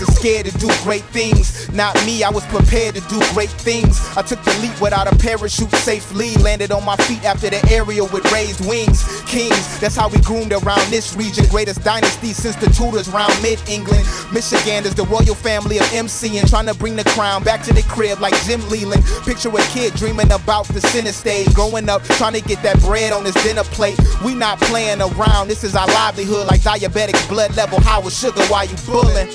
[0.00, 1.70] are scared to do great things.
[1.72, 4.00] Not me, I was prepared to do great things.
[4.16, 6.34] I took the leap without a parachute safely.
[6.36, 9.04] Landed on my feet after the aerial with raised wings.
[9.26, 11.44] Kings, that's how we groomed around this region.
[11.50, 14.06] Greatest dynasty since the Tudors round mid England.
[14.32, 17.72] Michigan is the royal family of MC and trying to bring the crown back to
[17.72, 19.04] the crib like Jim Leyland.
[19.24, 21.52] Picture a kid dreaming about the center stage.
[21.54, 23.98] Growing up, trying to get that bread on his dinner plate.
[24.24, 28.42] We not playing around, this is our livelihood like diabetic blood level high with sugar
[28.46, 29.28] while you bullin'.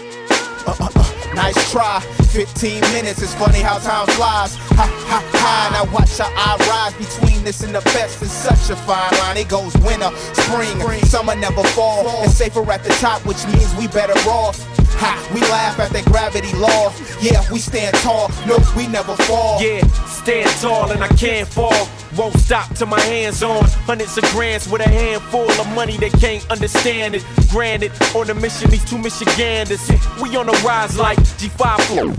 [0.68, 1.05] Uh, uh, uh,
[1.36, 2.00] nice try.
[2.32, 4.56] 15 minutes, it's funny how time flies.
[4.76, 8.22] Ha ha ha, now watch our eye rise between this and the best.
[8.22, 9.38] It's such a fine line.
[9.38, 12.24] It goes winter, spring, summer never fall.
[12.24, 14.75] It's safer at the top, which means we better off.
[14.98, 16.94] Ha, we laugh at the gravity law.
[17.22, 18.30] Yeah, we stand tall.
[18.48, 19.62] No, we never fall.
[19.62, 21.88] Yeah, stand tall and I can't fall.
[22.18, 26.10] Won't stop till my hands on hundreds of grants with a handful of money they
[26.10, 27.26] can't understand it.
[27.50, 29.90] Granted, on a mission, these two Michiganders.
[30.22, 32.14] We on the rise like G5 flow.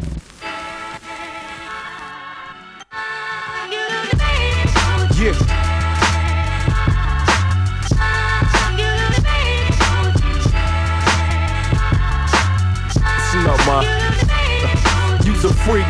[5.19, 5.66] Yeah.
[13.47, 15.21] know my.
[15.25, 15.87] You's a freak.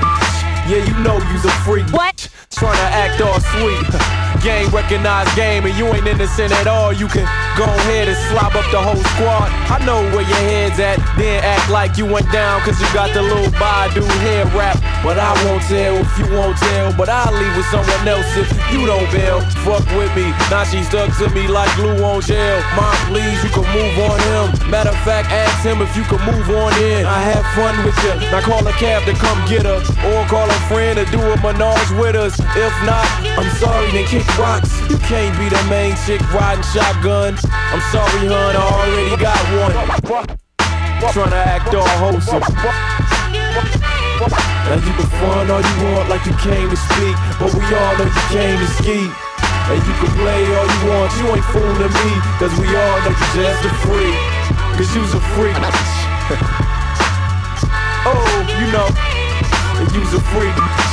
[0.68, 1.88] Yeah, you know you's a freak.
[1.92, 2.28] What?
[2.50, 4.22] Trying to act all sweet.
[4.42, 6.92] game recognized game, and you ain't innocent at all.
[6.92, 7.24] You can
[7.56, 9.48] go ahead and slob up the whole squad.
[9.70, 10.98] I know where your head's at.
[11.16, 14.78] Then act like you went down, cause you got the little Badu head wrap.
[15.02, 16.92] But I won't tell if you won't tell.
[16.96, 19.40] But I'll leave with someone else if you don't bail.
[19.64, 20.30] Fuck with me.
[20.50, 22.60] Now she stuck to me like glue on gel.
[22.74, 24.70] Mom, please, you can move on him.
[24.70, 27.06] Matter of fact, ask him if you can move on in.
[27.06, 28.14] I have fun with you.
[28.30, 29.80] Now call a cab to come get her.
[30.10, 32.38] Or call a friend to do a menage with us.
[32.56, 33.06] If not,
[33.36, 34.80] I'm sorry, they kick rocks.
[34.88, 37.36] You can't be the main chick riding shotgun.
[37.44, 39.76] I'm sorry, hun, I already got one.
[41.12, 42.40] Trying to act all wholesome.
[44.64, 47.92] Now you can fun all you want like you came to speak, but we all
[48.00, 49.04] know you came to ski.
[49.04, 52.08] And you can play all you want, you ain't fooling me,
[52.40, 54.16] cause we all know you just a freak.
[54.80, 55.60] Cause you's a freak.
[58.08, 58.88] oh, you know,
[59.92, 60.85] you's a freak.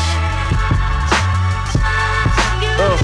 [2.86, 2.98] Uh.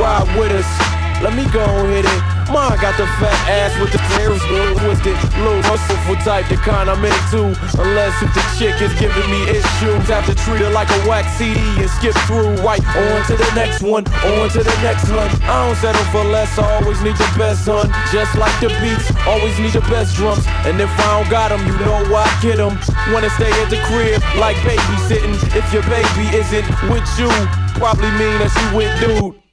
[0.00, 1.22] Ride with us.
[1.22, 2.27] Let me go and hit it.
[2.48, 6.88] Mine got the fat ass with the tears, little twisted, little hustleful type, the kind
[6.88, 7.52] I'm into.
[7.76, 11.28] Unless if the chick is giving me issues, have to treat her like a wax
[11.36, 15.28] CD and skip through right on to the next one, on to the next one.
[15.44, 17.92] I don't settle for less, I always need the best, hun.
[18.08, 20.48] Just like the beats, always need the best drums.
[20.64, 22.80] And if I don't got them, you know why I get them.
[23.12, 25.36] Wanna stay at the crib like babysitting.
[25.52, 27.28] If your baby isn't with you,
[27.76, 29.47] probably mean that she with dude.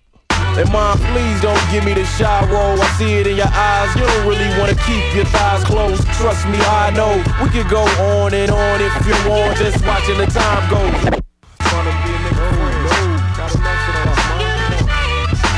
[0.56, 2.80] And mom, please don't give me the shy roll.
[2.80, 3.92] I see it in your eyes.
[3.92, 6.08] You don't really wanna keep your thighs closed.
[6.16, 7.12] Trust me, I know.
[7.44, 7.84] We could go
[8.16, 9.58] on and on if you want.
[9.60, 10.80] Just watching the time go.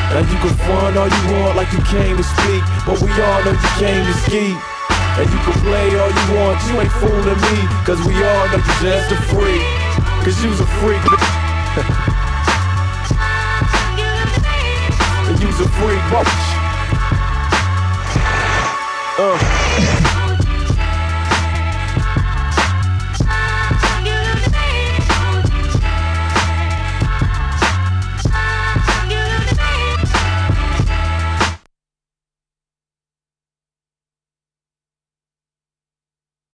[0.09, 3.45] Now you can fun all you want like you came to speak, but we all
[3.45, 4.57] know you came to ski.
[5.21, 8.57] And you can play all you want, you ain't fooling me, cause we all know
[8.57, 9.61] you just a freak.
[10.25, 12.13] Cause you's a freak.
[15.39, 16.01] you's a freak.
[19.19, 19.56] Uh.